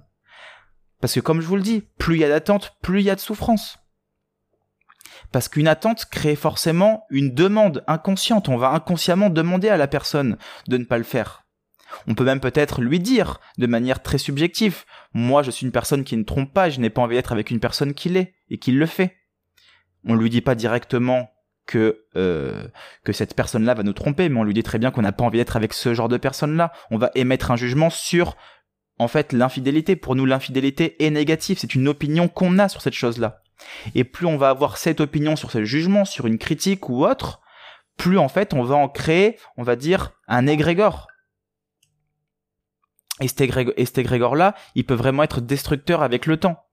Parce 1.01 1.13
que 1.13 1.19
comme 1.19 1.41
je 1.41 1.48
vous 1.48 1.57
le 1.57 1.62
dis, 1.62 1.81
plus 1.98 2.15
il 2.15 2.22
y 2.22 2.24
a 2.24 2.29
d'attente, 2.29 2.77
plus 2.81 3.01
il 3.01 3.05
y 3.05 3.10
a 3.10 3.15
de 3.15 3.19
souffrance. 3.19 3.79
Parce 5.31 5.50
qu'une 5.50 5.67
attente 5.67 6.05
crée 6.05 6.36
forcément 6.36 7.05
une 7.10 7.34
demande 7.34 7.84
inconsciente. 7.88 8.48
On 8.48 8.57
va 8.57 8.69
inconsciemment 8.69 9.29
demander 9.29 9.69
à 9.69 9.77
la 9.77 9.88
personne 9.88 10.38
de 10.67 10.78
ne 10.78 10.86
pas 10.86 10.97
le 10.97 11.04
faire. 11.04 11.44
On 12.08 12.15
peut 12.15 12.23
même 12.23 12.39
peut-être 12.39 12.81
lui 12.81 12.99
dire 12.99 13.39
de 13.58 13.67
manière 13.67 14.01
très 14.01 14.17
subjective, 14.17 14.84
moi 15.13 15.43
je 15.43 15.51
suis 15.51 15.65
une 15.65 15.71
personne 15.71 16.03
qui 16.03 16.17
ne 16.17 16.23
trompe 16.23 16.53
pas, 16.53 16.69
je 16.69 16.79
n'ai 16.79 16.89
pas 16.89 17.01
envie 17.01 17.15
d'être 17.15 17.31
avec 17.31 17.51
une 17.51 17.60
personne 17.60 17.93
qui 17.93 18.10
l'est 18.10 18.34
et 18.49 18.58
qui 18.58 18.71
le 18.71 18.86
fait. 18.86 19.15
On 20.05 20.15
lui 20.15 20.29
dit 20.29 20.41
pas 20.41 20.55
directement 20.55 21.31
que 21.65 22.05
euh, 22.15 22.67
que 23.03 23.12
cette 23.12 23.34
personne-là 23.34 23.73
va 23.73 23.84
nous 23.84 23.93
tromper, 23.93 24.29
mais 24.29 24.39
on 24.39 24.43
lui 24.43 24.53
dit 24.53 24.63
très 24.63 24.79
bien 24.79 24.91
qu'on 24.91 25.01
n'a 25.01 25.12
pas 25.12 25.23
envie 25.23 25.39
d'être 25.39 25.55
avec 25.55 25.73
ce 25.73 25.93
genre 25.93 26.10
de 26.10 26.17
personne-là. 26.17 26.71
On 26.91 26.97
va 26.97 27.12
émettre 27.15 27.51
un 27.51 27.55
jugement 27.55 27.89
sur 27.89 28.36
en 28.99 29.08
fait 29.08 29.34
l'infidélité. 29.34 29.95
Pour 29.95 30.15
nous, 30.15 30.25
l'infidélité 30.25 31.03
est 31.03 31.10
négative. 31.10 31.58
C'est 31.60 31.75
une 31.75 31.88
opinion 31.88 32.27
qu'on 32.27 32.60
a 32.60 32.69
sur 32.69 32.81
cette 32.81 32.93
chose-là. 32.93 33.41
Et 33.93 34.03
plus 34.03 34.25
on 34.25 34.38
va 34.38 34.49
avoir 34.49 34.77
cette 34.77 35.01
opinion 35.01 35.36
sur 35.36 35.51
ce 35.51 35.63
jugement, 35.63 36.05
sur 36.05 36.27
une 36.27 36.38
critique 36.38 36.89
ou 36.89 37.05
autre, 37.05 37.41
plus 37.97 38.17
en 38.17 38.27
fait 38.27 38.53
on 38.53 38.63
va 38.63 38.75
en 38.75 38.89
créer, 38.89 39.38
on 39.58 39.63
va 39.63 39.75
dire, 39.75 40.12
un 40.27 40.47
égrégore. 40.47 41.08
Et 43.21 43.28
cet 43.28 43.97
égrégore-là, 43.97 44.56
il 44.75 44.86
peut 44.86 44.93
vraiment 44.93 45.23
être 45.23 45.41
destructeur 45.41 46.01
avec 46.01 46.25
le 46.25 46.38
temps. 46.38 46.65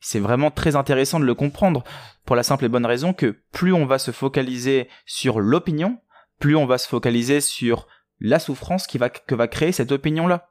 C'est 0.00 0.20
vraiment 0.20 0.50
très 0.50 0.76
intéressant 0.76 1.20
de 1.20 1.24
le 1.24 1.34
comprendre 1.34 1.84
pour 2.24 2.36
la 2.36 2.42
simple 2.42 2.64
et 2.64 2.68
bonne 2.68 2.86
raison 2.86 3.12
que 3.12 3.36
plus 3.52 3.72
on 3.72 3.86
va 3.86 3.98
se 3.98 4.10
focaliser 4.10 4.88
sur 5.06 5.40
l'opinion, 5.40 5.98
plus 6.38 6.56
on 6.56 6.66
va 6.66 6.78
se 6.78 6.88
focaliser 6.88 7.40
sur 7.40 7.86
la 8.20 8.38
souffrance 8.38 8.86
que 8.86 9.34
va 9.34 9.48
créer 9.48 9.72
cette 9.72 9.92
opinion-là. 9.92 10.50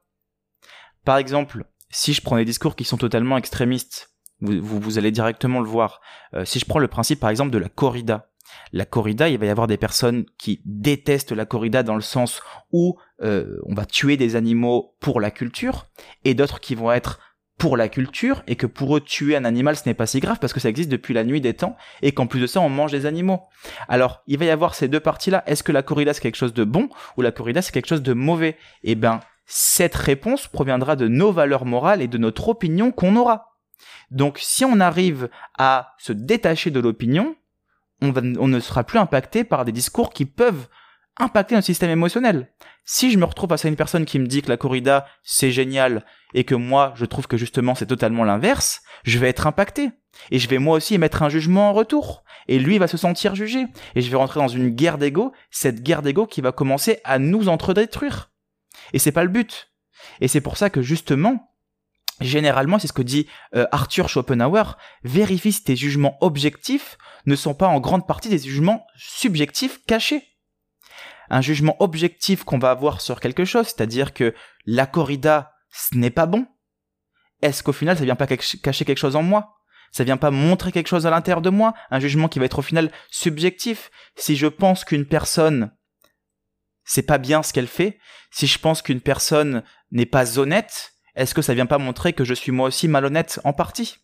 Par 1.04 1.18
exemple, 1.18 1.66
si 1.90 2.14
je 2.14 2.22
prends 2.22 2.38
des 2.38 2.46
discours 2.46 2.76
qui 2.76 2.84
sont 2.84 2.98
totalement 2.98 3.38
extrémistes, 3.38 4.16
vous, 4.42 4.80
vous, 4.80 4.98
allez 4.98 5.12
directement 5.12 5.62
le 5.62 5.68
voir. 5.68 6.02
Euh, 6.34 6.44
si 6.46 6.60
je 6.60 6.66
prends 6.66 6.80
le 6.80 6.88
principe 6.88 7.20
par 7.20 7.30
exemple 7.30 7.52
de 7.52 7.58
la 7.58 7.70
corrida, 7.70 8.30
la 8.72 8.86
corrida, 8.86 9.30
il 9.30 9.38
va 9.38 9.46
y 9.46 9.50
avoir 9.50 9.68
des 9.68 9.78
personnes 9.78 10.26
qui 10.38 10.62
détestent 10.66 11.32
la 11.32 11.46
corrida 11.46 11.84
dans 11.84 11.96
le 11.96 12.02
sens 12.02 12.42
où 12.72 12.98
euh, 13.24 13.58
on 13.66 13.74
va 13.74 13.86
tuer 13.86 14.18
des 14.18 14.36
animaux 14.36 14.96
pour 15.00 15.20
la 15.20 15.32
culture, 15.32 15.88
et 16.24 16.34
d'autres 16.34 16.60
qui 16.60 16.76
vont 16.76 16.92
être 16.92 17.20
pour 17.58 17.78
la 17.78 17.88
culture, 17.88 18.44
et 18.48 18.58
que 18.58 18.68
pour 18.68 18.98
eux 18.98 19.02
tuer 19.02 19.36
un 19.36 19.46
animal 19.46 19.78
ce 19.78 19.88
n'est 19.88 19.94
pas 19.94 20.06
si 20.06 20.20
grave 20.20 20.40
parce 20.42 20.52
que 20.52 20.60
ça 20.60 20.68
existe 20.68 20.90
depuis 20.90 21.14
la 21.14 21.24
nuit 21.24 21.40
des 21.40 21.54
temps, 21.54 21.78
et 22.02 22.12
qu'en 22.12 22.28
plus 22.28 22.42
de 22.42 22.48
ça 22.48 22.60
on 22.60 22.70
mange 22.70 22.92
des 22.92 23.06
animaux. 23.06 23.44
Alors 23.88 24.24
il 24.28 24.38
va 24.38 24.46
y 24.46 24.50
avoir 24.50 24.76
ces 24.76 24.88
deux 24.88 25.00
parties-là. 25.00 25.44
Est-ce 25.48 25.64
que 25.64 25.72
la 25.72 25.84
corrida 25.84 26.14
c'est 26.14 26.22
quelque 26.22 26.36
chose 26.36 26.54
de 26.54 26.66
bon 26.66 26.90
ou 27.18 27.22
la 27.22 27.32
corrida 27.32 27.62
c'est 27.62 27.72
quelque 27.72 27.88
chose 27.88 28.04
de 28.04 28.14
mauvais? 28.14 28.58
Eh 28.84 28.96
ben 28.96 29.22
cette 29.46 29.96
réponse 29.96 30.48
proviendra 30.48 30.96
de 30.96 31.08
nos 31.08 31.32
valeurs 31.32 31.66
morales 31.66 32.02
et 32.02 32.08
de 32.08 32.18
notre 32.18 32.50
opinion 32.50 32.92
qu'on 32.92 33.16
aura. 33.16 33.60
Donc 34.12 34.38
si 34.40 34.66
on 34.66 34.80
arrive 34.80 35.30
à 35.58 35.94
se 35.98 36.14
détacher 36.14 36.72
de 36.72 36.80
l'opinion, 36.80 37.36
on, 38.02 38.48
ne 38.48 38.60
sera 38.60 38.84
plus 38.84 39.00
impacté 39.00 39.44
par 39.44 39.66
des 39.66 39.72
discours 39.72 40.12
qui 40.12 40.26
peuvent 40.26 40.68
impacter 41.18 41.56
notre 41.56 41.66
système 41.66 41.90
émotionnel. 41.90 42.50
Si 42.84 43.12
je 43.12 43.18
me 43.18 43.26
retrouve 43.26 43.50
face 43.50 43.66
à 43.66 43.70
une 43.70 43.76
personne 43.76 44.06
qui 44.06 44.20
me 44.20 44.28
dit 44.28 44.42
que 44.42 44.50
la 44.50 44.58
corrida 44.58 45.08
c'est 45.24 45.52
génial 45.52 46.06
et 46.34 46.44
que 46.44 46.56
moi 46.56 46.94
je 46.96 47.06
trouve 47.06 47.28
que 47.28 47.38
justement 47.38 47.74
c'est 47.74 47.88
totalement 47.88 48.24
l'inverse, 48.24 48.82
je 49.04 49.18
vais 49.18 49.30
être 49.30 49.48
impacté. 49.48 49.92
Et 50.32 50.40
je 50.40 50.48
vais 50.48 50.60
moi 50.60 50.78
aussi 50.78 50.96
émettre 50.96 51.24
un 51.24 51.30
jugement 51.30 51.70
en 51.70 51.74
retour. 51.74 52.24
Et 52.48 52.60
lui 52.60 52.78
va 52.78 52.88
se 52.88 52.98
sentir 52.98 53.36
jugé. 53.36 53.66
Et 53.96 54.02
je 54.02 54.10
vais 54.10 54.18
rentrer 54.18 54.40
dans 54.40 54.48
une 54.48 54.70
guerre 54.70 54.98
d'ego, 54.98 55.34
cette 55.52 55.82
guerre 55.82 56.02
d'ego 56.02 56.26
qui 56.26 56.42
va 56.42 56.52
commencer 56.52 57.00
à 57.04 57.20
nous 57.20 57.50
entre-détruire. 57.50 58.32
Et 58.94 59.00
c'est 59.00 59.12
pas 59.12 59.24
le 59.24 59.30
but. 59.30 59.72
Et 60.22 60.28
c'est 60.28 60.42
pour 60.42 60.58
ça 60.58 60.70
que 60.70 60.82
justement, 60.82 61.55
généralement, 62.22 62.80
c'est 62.80 62.88
ce 62.88 62.94
que 62.94 63.02
dit 63.02 63.28
euh, 63.56 63.66
Arthur 63.72 64.10
Schopenhauer, 64.10 64.78
vérifie 65.04 65.52
si 65.52 65.64
tes 65.64 65.76
jugements 65.76 66.18
objectifs 66.22 66.98
ne 67.26 67.36
sont 67.36 67.54
pas 67.54 67.68
en 67.68 67.80
grande 67.80 68.08
partie 68.08 68.30
des 68.30 68.40
jugements 68.40 68.86
subjectifs 68.98 69.80
cachés. 69.86 70.24
Un 71.30 71.42
jugement 71.42 71.76
objectif 71.82 72.44
qu'on 72.44 72.60
va 72.60 72.72
avoir 72.72 73.02
sur 73.02 73.20
quelque 73.20 73.46
chose, 73.46 73.66
c'est-à-dire 73.66 74.14
que 74.14 74.34
la 74.66 74.86
corrida, 74.86 75.54
ce 75.72 75.98
n'est 75.98 76.12
pas 76.12 76.28
bon. 76.28 76.46
Est-ce 77.42 77.64
qu'au 77.64 77.74
final, 77.74 77.98
ça 77.98 78.06
vient 78.06 78.16
pas 78.16 78.28
cacher 78.28 78.86
quelque 78.86 78.98
chose 78.98 79.16
en 79.16 79.24
moi? 79.24 79.56
Ça 79.92 80.04
vient 80.04 80.18
pas 80.18 80.32
montrer 80.32 80.72
quelque 80.72 80.88
chose 80.88 81.08
à 81.08 81.10
l'intérieur 81.10 81.42
de 81.42 81.50
moi, 81.50 81.74
un 81.90 82.00
jugement 82.00 82.28
qui 82.28 82.40
va 82.40 82.46
être 82.46 82.60
au 82.60 82.62
final 82.62 82.92
subjectif? 83.10 83.92
Si 84.16 84.36
je 84.36 84.48
pense 84.48 84.84
qu'une 84.84 85.06
personne 85.06 85.72
c'est 86.86 87.04
pas 87.04 87.18
bien 87.18 87.44
ce 87.44 87.52
qu'elle 87.52 87.68
fait, 87.68 88.00
si 88.32 88.48
je 88.48 88.60
pense 88.60 88.82
qu'une 88.82 89.02
personne 89.02 89.64
n'est 89.92 90.06
pas 90.06 90.40
honnête, 90.40 90.94
est-ce 91.16 91.34
que 91.34 91.42
ça 91.42 91.54
vient 91.54 91.66
pas 91.66 91.78
montrer 91.78 92.14
que 92.14 92.24
je 92.24 92.34
suis 92.34 92.52
moi 92.52 92.68
aussi 92.68 92.88
malhonnête 92.88 93.40
en 93.44 93.54
partie? 93.54 93.98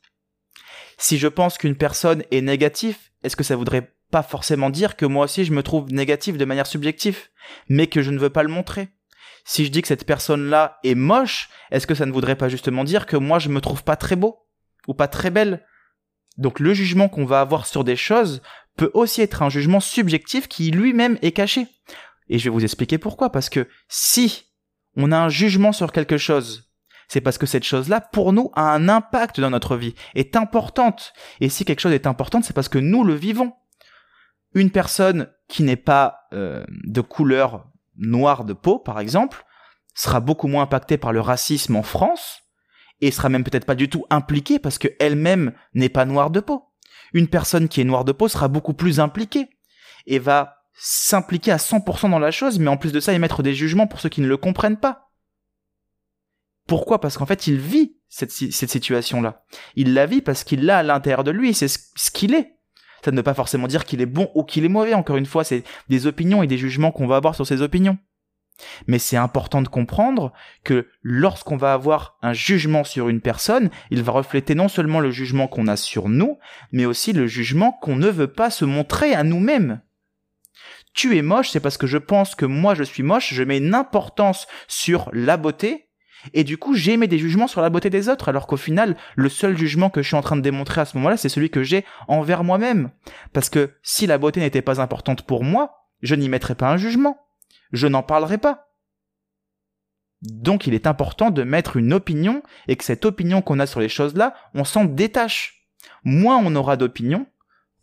Si 0.97 1.17
je 1.17 1.27
pense 1.27 1.57
qu'une 1.57 1.75
personne 1.75 2.23
est 2.31 2.41
négative, 2.41 2.97
est-ce 3.23 3.35
que 3.35 3.43
ça 3.43 3.55
voudrait 3.55 3.93
pas 4.11 4.23
forcément 4.23 4.69
dire 4.69 4.95
que 4.95 5.05
moi 5.05 5.25
aussi 5.25 5.45
je 5.45 5.53
me 5.53 5.63
trouve 5.63 5.91
négatif 5.91 6.37
de 6.37 6.45
manière 6.45 6.67
subjective, 6.67 7.17
mais 7.69 7.87
que 7.87 8.01
je 8.01 8.11
ne 8.11 8.19
veux 8.19 8.29
pas 8.29 8.43
le 8.43 8.49
montrer? 8.49 8.89
Si 9.45 9.65
je 9.65 9.71
dis 9.71 9.81
que 9.81 9.87
cette 9.87 10.05
personne-là 10.05 10.79
est 10.83 10.95
moche, 10.95 11.49
est-ce 11.71 11.87
que 11.87 11.95
ça 11.95 12.05
ne 12.05 12.11
voudrait 12.11 12.35
pas 12.35 12.49
justement 12.49 12.83
dire 12.83 13.05
que 13.05 13.17
moi 13.17 13.39
je 13.39 13.49
me 13.49 13.61
trouve 13.61 13.83
pas 13.83 13.95
très 13.95 14.15
beau 14.15 14.47
ou 14.87 14.93
pas 14.93 15.07
très 15.07 15.31
belle? 15.31 15.65
Donc 16.37 16.59
le 16.59 16.73
jugement 16.73 17.09
qu'on 17.09 17.25
va 17.25 17.41
avoir 17.41 17.65
sur 17.65 17.83
des 17.83 17.95
choses 17.95 18.41
peut 18.77 18.91
aussi 18.93 19.21
être 19.21 19.41
un 19.41 19.49
jugement 19.49 19.79
subjectif 19.79 20.47
qui 20.47 20.71
lui-même 20.71 21.17
est 21.21 21.31
caché. 21.31 21.67
Et 22.29 22.39
je 22.39 22.45
vais 22.45 22.49
vous 22.49 22.63
expliquer 22.63 22.97
pourquoi. 22.97 23.31
Parce 23.31 23.49
que 23.49 23.67
si 23.89 24.45
on 24.95 25.11
a 25.11 25.17
un 25.17 25.29
jugement 25.29 25.73
sur 25.73 25.91
quelque 25.91 26.17
chose, 26.17 26.70
c'est 27.11 27.19
parce 27.19 27.37
que 27.37 27.45
cette 27.45 27.65
chose-là, 27.65 27.99
pour 27.99 28.31
nous, 28.31 28.51
a 28.55 28.71
un 28.71 28.87
impact 28.87 29.41
dans 29.41 29.49
notre 29.49 29.75
vie, 29.75 29.95
est 30.15 30.37
importante. 30.37 31.11
Et 31.41 31.49
si 31.49 31.65
quelque 31.65 31.81
chose 31.81 31.91
est 31.91 32.07
importante, 32.07 32.45
c'est 32.45 32.53
parce 32.53 32.69
que 32.69 32.77
nous 32.77 33.03
le 33.03 33.15
vivons. 33.15 33.51
Une 34.53 34.71
personne 34.71 35.27
qui 35.49 35.63
n'est 35.63 35.75
pas 35.75 36.29
euh, 36.31 36.63
de 36.85 37.01
couleur 37.01 37.67
noire 37.97 38.45
de 38.45 38.53
peau, 38.53 38.79
par 38.79 38.97
exemple, 39.01 39.43
sera 39.93 40.21
beaucoup 40.21 40.47
moins 40.47 40.63
impactée 40.63 40.97
par 40.97 41.11
le 41.11 41.19
racisme 41.19 41.75
en 41.75 41.83
France, 41.83 42.43
et 43.01 43.11
sera 43.11 43.27
même 43.27 43.43
peut-être 43.43 43.65
pas 43.65 43.75
du 43.75 43.89
tout 43.89 44.05
impliquée 44.09 44.57
parce 44.57 44.77
qu'elle-même 44.77 45.51
n'est 45.73 45.89
pas 45.89 46.05
noire 46.05 46.29
de 46.29 46.39
peau. 46.39 46.63
Une 47.11 47.27
personne 47.27 47.67
qui 47.67 47.81
est 47.81 47.83
noire 47.83 48.05
de 48.05 48.13
peau 48.13 48.29
sera 48.29 48.47
beaucoup 48.47 48.73
plus 48.73 49.01
impliquée, 49.01 49.49
et 50.07 50.19
va 50.19 50.63
s'impliquer 50.75 51.51
à 51.51 51.57
100% 51.57 52.09
dans 52.09 52.19
la 52.19 52.31
chose, 52.31 52.57
mais 52.57 52.69
en 52.69 52.77
plus 52.77 52.93
de 52.93 53.01
ça, 53.01 53.11
émettre 53.11 53.43
des 53.43 53.53
jugements 53.53 53.87
pour 53.87 53.99
ceux 53.99 54.07
qui 54.07 54.21
ne 54.21 54.27
le 54.27 54.37
comprennent 54.37 54.79
pas. 54.79 55.10
Pourquoi? 56.67 57.01
Parce 57.01 57.17
qu'en 57.17 57.25
fait, 57.25 57.47
il 57.47 57.57
vit 57.57 57.95
cette, 58.07 58.31
situation-là. 58.31 59.45
Il 59.75 59.93
la 59.93 60.05
vit 60.05 60.21
parce 60.21 60.43
qu'il 60.43 60.65
l'a 60.65 60.79
à 60.79 60.83
l'intérieur 60.83 61.23
de 61.23 61.31
lui, 61.31 61.53
c'est 61.53 61.67
ce 61.67 62.11
qu'il 62.11 62.33
est. 62.33 62.55
Ça 63.03 63.11
ne 63.11 63.17
veut 63.17 63.23
pas 63.23 63.33
forcément 63.33 63.67
dire 63.67 63.85
qu'il 63.85 64.01
est 64.01 64.05
bon 64.05 64.29
ou 64.35 64.43
qu'il 64.43 64.63
est 64.63 64.69
mauvais, 64.69 64.93
encore 64.93 65.17
une 65.17 65.25
fois, 65.25 65.43
c'est 65.43 65.63
des 65.89 66.07
opinions 66.07 66.43
et 66.43 66.47
des 66.47 66.57
jugements 66.57 66.91
qu'on 66.91 67.07
va 67.07 67.15
avoir 67.15 67.35
sur 67.35 67.47
ces 67.47 67.61
opinions. 67.61 67.97
Mais 68.85 68.99
c'est 68.99 69.17
important 69.17 69.61
de 69.61 69.67
comprendre 69.67 70.33
que 70.63 70.87
lorsqu'on 71.01 71.57
va 71.57 71.73
avoir 71.73 72.17
un 72.21 72.33
jugement 72.33 72.83
sur 72.83 73.09
une 73.09 73.21
personne, 73.21 73.71
il 73.89 74.03
va 74.03 74.11
refléter 74.11 74.53
non 74.53 74.67
seulement 74.67 74.99
le 74.99 75.09
jugement 75.09 75.47
qu'on 75.47 75.67
a 75.67 75.77
sur 75.77 76.09
nous, 76.09 76.37
mais 76.71 76.85
aussi 76.85 77.11
le 77.13 77.25
jugement 77.25 77.71
qu'on 77.71 77.95
ne 77.95 78.09
veut 78.09 78.31
pas 78.31 78.51
se 78.51 78.65
montrer 78.65 79.15
à 79.15 79.23
nous-mêmes. 79.23 79.81
Tu 80.93 81.17
es 81.17 81.21
moche, 81.21 81.49
c'est 81.49 81.59
parce 81.59 81.77
que 81.77 81.87
je 81.87 81.97
pense 81.97 82.35
que 82.35 82.45
moi 82.45 82.75
je 82.75 82.83
suis 82.83 83.01
moche, 83.01 83.33
je 83.33 83.43
mets 83.43 83.57
une 83.57 83.73
importance 83.73 84.45
sur 84.67 85.09
la 85.13 85.37
beauté, 85.37 85.87
et 86.33 86.43
du 86.43 86.57
coup, 86.57 86.75
j'ai 86.75 86.97
des 87.07 87.17
jugements 87.17 87.47
sur 87.47 87.61
la 87.61 87.69
beauté 87.69 87.89
des 87.89 88.09
autres, 88.09 88.29
alors 88.29 88.47
qu'au 88.47 88.57
final, 88.57 88.95
le 89.15 89.29
seul 89.29 89.57
jugement 89.57 89.89
que 89.89 90.01
je 90.01 90.07
suis 90.07 90.15
en 90.15 90.21
train 90.21 90.35
de 90.35 90.41
démontrer 90.41 90.81
à 90.81 90.85
ce 90.85 90.97
moment-là, 90.97 91.17
c'est 91.17 91.29
celui 91.29 91.49
que 91.49 91.63
j'ai 91.63 91.85
envers 92.07 92.43
moi-même. 92.43 92.91
Parce 93.33 93.49
que 93.49 93.71
si 93.81 94.07
la 94.07 94.17
beauté 94.17 94.39
n'était 94.39 94.61
pas 94.61 94.81
importante 94.81 95.23
pour 95.23 95.43
moi, 95.43 95.87
je 96.01 96.15
n'y 96.15 96.29
mettrais 96.29 96.55
pas 96.55 96.69
un 96.69 96.77
jugement. 96.77 97.17
Je 97.71 97.87
n'en 97.87 98.03
parlerais 98.03 98.37
pas. 98.37 98.71
Donc 100.21 100.67
il 100.67 100.73
est 100.73 100.87
important 100.87 101.31
de 101.31 101.43
mettre 101.43 101.77
une 101.77 101.93
opinion 101.93 102.43
et 102.67 102.75
que 102.75 102.83
cette 102.83 103.05
opinion 103.05 103.41
qu'on 103.41 103.59
a 103.59 103.65
sur 103.65 103.79
les 103.79 103.89
choses-là, 103.89 104.35
on 104.53 104.63
s'en 104.63 104.85
détache. 104.85 105.67
Moins 106.03 106.37
on 106.37 106.55
aura 106.55 106.77
d'opinion, 106.77 107.25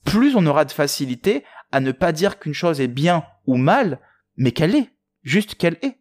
plus 0.04 0.36
on 0.36 0.46
aura 0.46 0.64
de 0.64 0.72
facilité 0.72 1.44
à 1.72 1.80
ne 1.80 1.92
pas 1.92 2.12
dire 2.12 2.38
qu'une 2.38 2.54
chose 2.54 2.80
est 2.80 2.88
bien 2.88 3.24
ou 3.46 3.56
mal, 3.56 3.98
mais 4.36 4.52
qu'elle 4.52 4.76
est, 4.76 4.90
juste 5.22 5.56
qu'elle 5.56 5.78
est. 5.82 5.98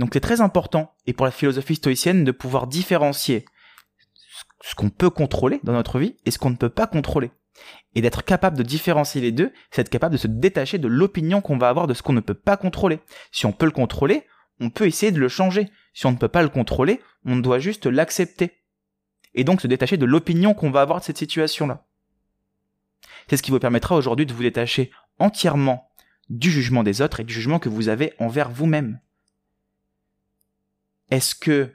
Donc 0.00 0.10
c'est 0.14 0.20
très 0.20 0.40
important, 0.40 0.94
et 1.06 1.12
pour 1.12 1.26
la 1.26 1.30
philosophie 1.30 1.74
stoïcienne, 1.74 2.24
de 2.24 2.32
pouvoir 2.32 2.66
différencier 2.66 3.44
ce 4.62 4.74
qu'on 4.74 4.88
peut 4.88 5.10
contrôler 5.10 5.60
dans 5.62 5.74
notre 5.74 5.98
vie 5.98 6.16
et 6.24 6.30
ce 6.30 6.38
qu'on 6.38 6.48
ne 6.48 6.56
peut 6.56 6.70
pas 6.70 6.86
contrôler. 6.86 7.30
Et 7.94 8.00
d'être 8.00 8.24
capable 8.24 8.56
de 8.56 8.62
différencier 8.62 9.20
les 9.20 9.30
deux, 9.30 9.52
c'est 9.70 9.82
être 9.82 9.90
capable 9.90 10.14
de 10.14 10.18
se 10.18 10.26
détacher 10.26 10.78
de 10.78 10.88
l'opinion 10.88 11.42
qu'on 11.42 11.58
va 11.58 11.68
avoir 11.68 11.86
de 11.86 11.92
ce 11.92 12.02
qu'on 12.02 12.14
ne 12.14 12.20
peut 12.20 12.32
pas 12.32 12.56
contrôler. 12.56 13.00
Si 13.30 13.44
on 13.44 13.52
peut 13.52 13.66
le 13.66 13.72
contrôler, 13.72 14.24
on 14.58 14.70
peut 14.70 14.86
essayer 14.86 15.12
de 15.12 15.20
le 15.20 15.28
changer. 15.28 15.68
Si 15.92 16.06
on 16.06 16.12
ne 16.12 16.16
peut 16.16 16.28
pas 16.28 16.42
le 16.42 16.48
contrôler, 16.48 17.02
on 17.26 17.36
doit 17.36 17.58
juste 17.58 17.84
l'accepter. 17.84 18.62
Et 19.34 19.44
donc 19.44 19.60
se 19.60 19.66
détacher 19.66 19.98
de 19.98 20.06
l'opinion 20.06 20.54
qu'on 20.54 20.70
va 20.70 20.80
avoir 20.80 21.00
de 21.00 21.04
cette 21.04 21.18
situation-là. 21.18 21.84
C'est 23.28 23.36
ce 23.36 23.42
qui 23.42 23.50
vous 23.50 23.60
permettra 23.60 23.96
aujourd'hui 23.96 24.24
de 24.24 24.32
vous 24.32 24.44
détacher 24.44 24.92
entièrement 25.18 25.90
du 26.30 26.50
jugement 26.50 26.84
des 26.84 27.02
autres 27.02 27.20
et 27.20 27.24
du 27.24 27.34
jugement 27.34 27.58
que 27.58 27.68
vous 27.68 27.90
avez 27.90 28.14
envers 28.18 28.48
vous-même. 28.50 28.98
Est-ce 31.10 31.34
que 31.34 31.72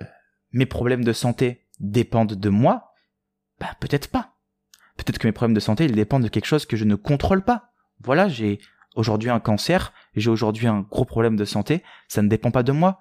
euh, 0.00 0.04
mes 0.52 0.66
problèmes 0.66 1.04
de 1.04 1.12
santé 1.12 1.66
dépendent 1.80 2.34
de 2.34 2.48
moi? 2.48 2.92
Ben 3.60 3.68
peut-être 3.80 4.08
pas. 4.08 4.34
Peut-être 4.96 5.18
que 5.18 5.26
mes 5.26 5.32
problèmes 5.32 5.54
de 5.54 5.60
santé, 5.60 5.84
ils 5.84 5.92
dépendent 5.92 6.22
de 6.22 6.28
quelque 6.28 6.46
chose 6.46 6.66
que 6.66 6.76
je 6.76 6.84
ne 6.84 6.94
contrôle 6.94 7.42
pas. 7.42 7.72
Voilà, 8.00 8.28
j'ai 8.28 8.60
aujourd'hui 8.94 9.30
un 9.30 9.40
cancer, 9.40 9.92
j'ai 10.14 10.30
aujourd'hui 10.30 10.66
un 10.66 10.80
gros 10.80 11.04
problème 11.04 11.36
de 11.36 11.44
santé, 11.44 11.82
ça 12.08 12.22
ne 12.22 12.28
dépend 12.28 12.50
pas 12.50 12.62
de 12.62 12.72
moi. 12.72 13.00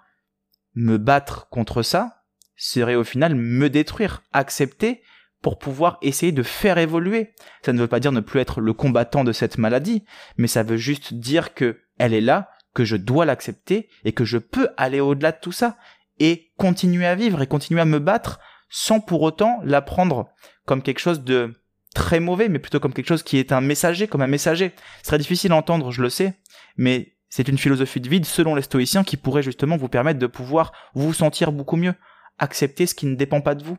Me 0.75 0.97
battre 0.97 1.49
contre 1.49 1.83
ça 1.83 2.23
serait 2.55 2.95
au 2.95 3.03
final 3.03 3.35
me 3.35 3.69
détruire, 3.69 4.23
accepter 4.31 5.01
pour 5.41 5.59
pouvoir 5.59 5.97
essayer 6.01 6.31
de 6.31 6.43
faire 6.43 6.77
évoluer. 6.77 7.33
Ça 7.65 7.73
ne 7.73 7.79
veut 7.79 7.87
pas 7.87 7.99
dire 7.99 8.11
ne 8.11 8.21
plus 8.21 8.39
être 8.39 8.61
le 8.61 8.73
combattant 8.73 9.23
de 9.23 9.33
cette 9.33 9.57
maladie, 9.57 10.05
mais 10.37 10.47
ça 10.47 10.63
veut 10.63 10.77
juste 10.77 11.13
dire 11.13 11.53
que 11.53 11.81
elle 11.99 12.13
est 12.13 12.21
là, 12.21 12.49
que 12.73 12.85
je 12.85 12.95
dois 12.95 13.25
l'accepter 13.25 13.89
et 14.03 14.13
que 14.13 14.25
je 14.25 14.37
peux 14.37 14.69
aller 14.77 14.99
au-delà 14.99 15.31
de 15.31 15.39
tout 15.41 15.51
ça 15.51 15.77
et 16.19 16.51
continuer 16.57 17.05
à 17.05 17.15
vivre 17.15 17.41
et 17.41 17.47
continuer 17.47 17.81
à 17.81 17.85
me 17.85 17.99
battre 17.99 18.39
sans 18.69 18.99
pour 18.99 19.21
autant 19.21 19.59
la 19.63 19.81
prendre 19.81 20.29
comme 20.65 20.81
quelque 20.81 20.99
chose 20.99 21.21
de 21.21 21.53
très 21.93 22.19
mauvais, 22.19 22.49
mais 22.49 22.59
plutôt 22.59 22.79
comme 22.79 22.93
quelque 22.93 23.07
chose 23.07 23.23
qui 23.23 23.37
est 23.37 23.51
un 23.51 23.61
messager, 23.61 24.07
comme 24.07 24.21
un 24.21 24.27
messager. 24.27 24.73
Ce 25.01 25.07
serait 25.07 25.19
difficile 25.19 25.51
à 25.51 25.55
entendre, 25.55 25.91
je 25.91 26.01
le 26.01 26.09
sais, 26.09 26.33
mais 26.75 27.15
c'est 27.29 27.47
une 27.47 27.57
philosophie 27.57 28.01
de 28.01 28.09
vie 28.09 28.23
selon 28.23 28.55
les 28.55 28.61
stoïciens 28.63 29.03
qui 29.03 29.17
pourrait 29.17 29.43
justement 29.43 29.77
vous 29.77 29.89
permettre 29.89 30.19
de 30.19 30.27
pouvoir 30.27 30.71
vous 30.95 31.13
sentir 31.13 31.51
beaucoup 31.51 31.75
mieux, 31.75 31.93
accepter 32.39 32.87
ce 32.87 32.95
qui 32.95 33.05
ne 33.05 33.15
dépend 33.15 33.41
pas 33.41 33.55
de 33.55 33.63
vous. 33.63 33.77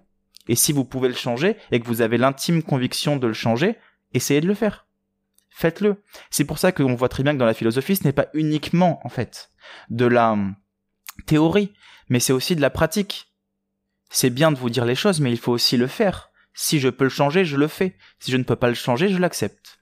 Et 0.48 0.56
si 0.56 0.72
vous 0.72 0.84
pouvez 0.84 1.08
le 1.08 1.14
changer 1.14 1.56
et 1.70 1.80
que 1.80 1.86
vous 1.86 2.02
avez 2.02 2.18
l'intime 2.18 2.62
conviction 2.62 3.16
de 3.16 3.26
le 3.26 3.32
changer, 3.32 3.76
essayez 4.12 4.40
de 4.40 4.46
le 4.46 4.54
faire 4.54 4.86
faites-le. 5.54 6.02
C'est 6.30 6.44
pour 6.44 6.58
ça 6.58 6.72
qu'on 6.72 6.96
voit 6.96 7.08
très 7.08 7.22
bien 7.22 7.32
que 7.32 7.38
dans 7.38 7.46
la 7.46 7.54
philosophie, 7.54 7.96
ce 7.96 8.04
n'est 8.04 8.12
pas 8.12 8.26
uniquement, 8.34 9.00
en 9.04 9.08
fait, 9.08 9.50
de 9.88 10.04
la 10.04 10.32
hum, 10.32 10.56
théorie, 11.26 11.72
mais 12.08 12.20
c'est 12.20 12.32
aussi 12.32 12.56
de 12.56 12.60
la 12.60 12.70
pratique. 12.70 13.32
C'est 14.10 14.30
bien 14.30 14.50
de 14.52 14.58
vous 14.58 14.68
dire 14.68 14.84
les 14.84 14.96
choses, 14.96 15.20
mais 15.20 15.30
il 15.30 15.38
faut 15.38 15.52
aussi 15.52 15.76
le 15.76 15.86
faire. 15.86 16.30
Si 16.54 16.80
je 16.80 16.88
peux 16.88 17.04
le 17.04 17.10
changer, 17.10 17.44
je 17.44 17.56
le 17.56 17.68
fais. 17.68 17.96
Si 18.18 18.30
je 18.30 18.36
ne 18.36 18.42
peux 18.42 18.56
pas 18.56 18.68
le 18.68 18.74
changer, 18.74 19.08
je 19.08 19.18
l'accepte. 19.18 19.80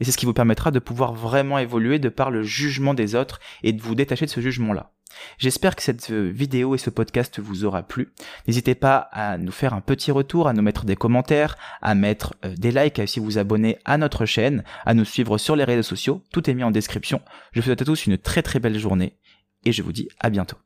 Et 0.00 0.04
c'est 0.04 0.12
ce 0.12 0.16
qui 0.16 0.26
vous 0.26 0.32
permettra 0.32 0.70
de 0.70 0.78
pouvoir 0.78 1.12
vraiment 1.12 1.58
évoluer 1.58 1.98
de 1.98 2.08
par 2.08 2.30
le 2.30 2.42
jugement 2.42 2.94
des 2.94 3.14
autres 3.14 3.40
et 3.62 3.72
de 3.72 3.82
vous 3.82 3.94
détacher 3.94 4.26
de 4.26 4.30
ce 4.30 4.40
jugement-là. 4.40 4.92
J'espère 5.38 5.76
que 5.76 5.82
cette 5.82 6.10
euh, 6.10 6.30
vidéo 6.30 6.74
et 6.74 6.78
ce 6.78 6.90
podcast 6.90 7.40
vous 7.40 7.64
aura 7.64 7.82
plu. 7.82 8.12
N'hésitez 8.46 8.74
pas 8.74 9.08
à 9.12 9.38
nous 9.38 9.52
faire 9.52 9.74
un 9.74 9.80
petit 9.80 10.10
retour, 10.10 10.48
à 10.48 10.52
nous 10.52 10.62
mettre 10.62 10.84
des 10.84 10.96
commentaires, 10.96 11.56
à 11.82 11.94
mettre 11.94 12.34
euh, 12.44 12.54
des 12.56 12.72
likes, 12.72 12.98
à 12.98 13.04
aussi 13.04 13.20
vous 13.20 13.38
abonner 13.38 13.78
à 13.84 13.98
notre 13.98 14.26
chaîne, 14.26 14.64
à 14.84 14.94
nous 14.94 15.04
suivre 15.04 15.38
sur 15.38 15.56
les 15.56 15.64
réseaux 15.64 15.82
sociaux. 15.82 16.22
Tout 16.32 16.48
est 16.50 16.54
mis 16.54 16.64
en 16.64 16.70
description. 16.70 17.20
Je 17.52 17.60
vous 17.60 17.66
souhaite 17.66 17.82
à 17.82 17.84
tous 17.84 18.06
une 18.06 18.18
très 18.18 18.42
très 18.42 18.60
belle 18.60 18.78
journée 18.78 19.16
et 19.64 19.72
je 19.72 19.82
vous 19.82 19.92
dis 19.92 20.08
à 20.20 20.30
bientôt. 20.30 20.56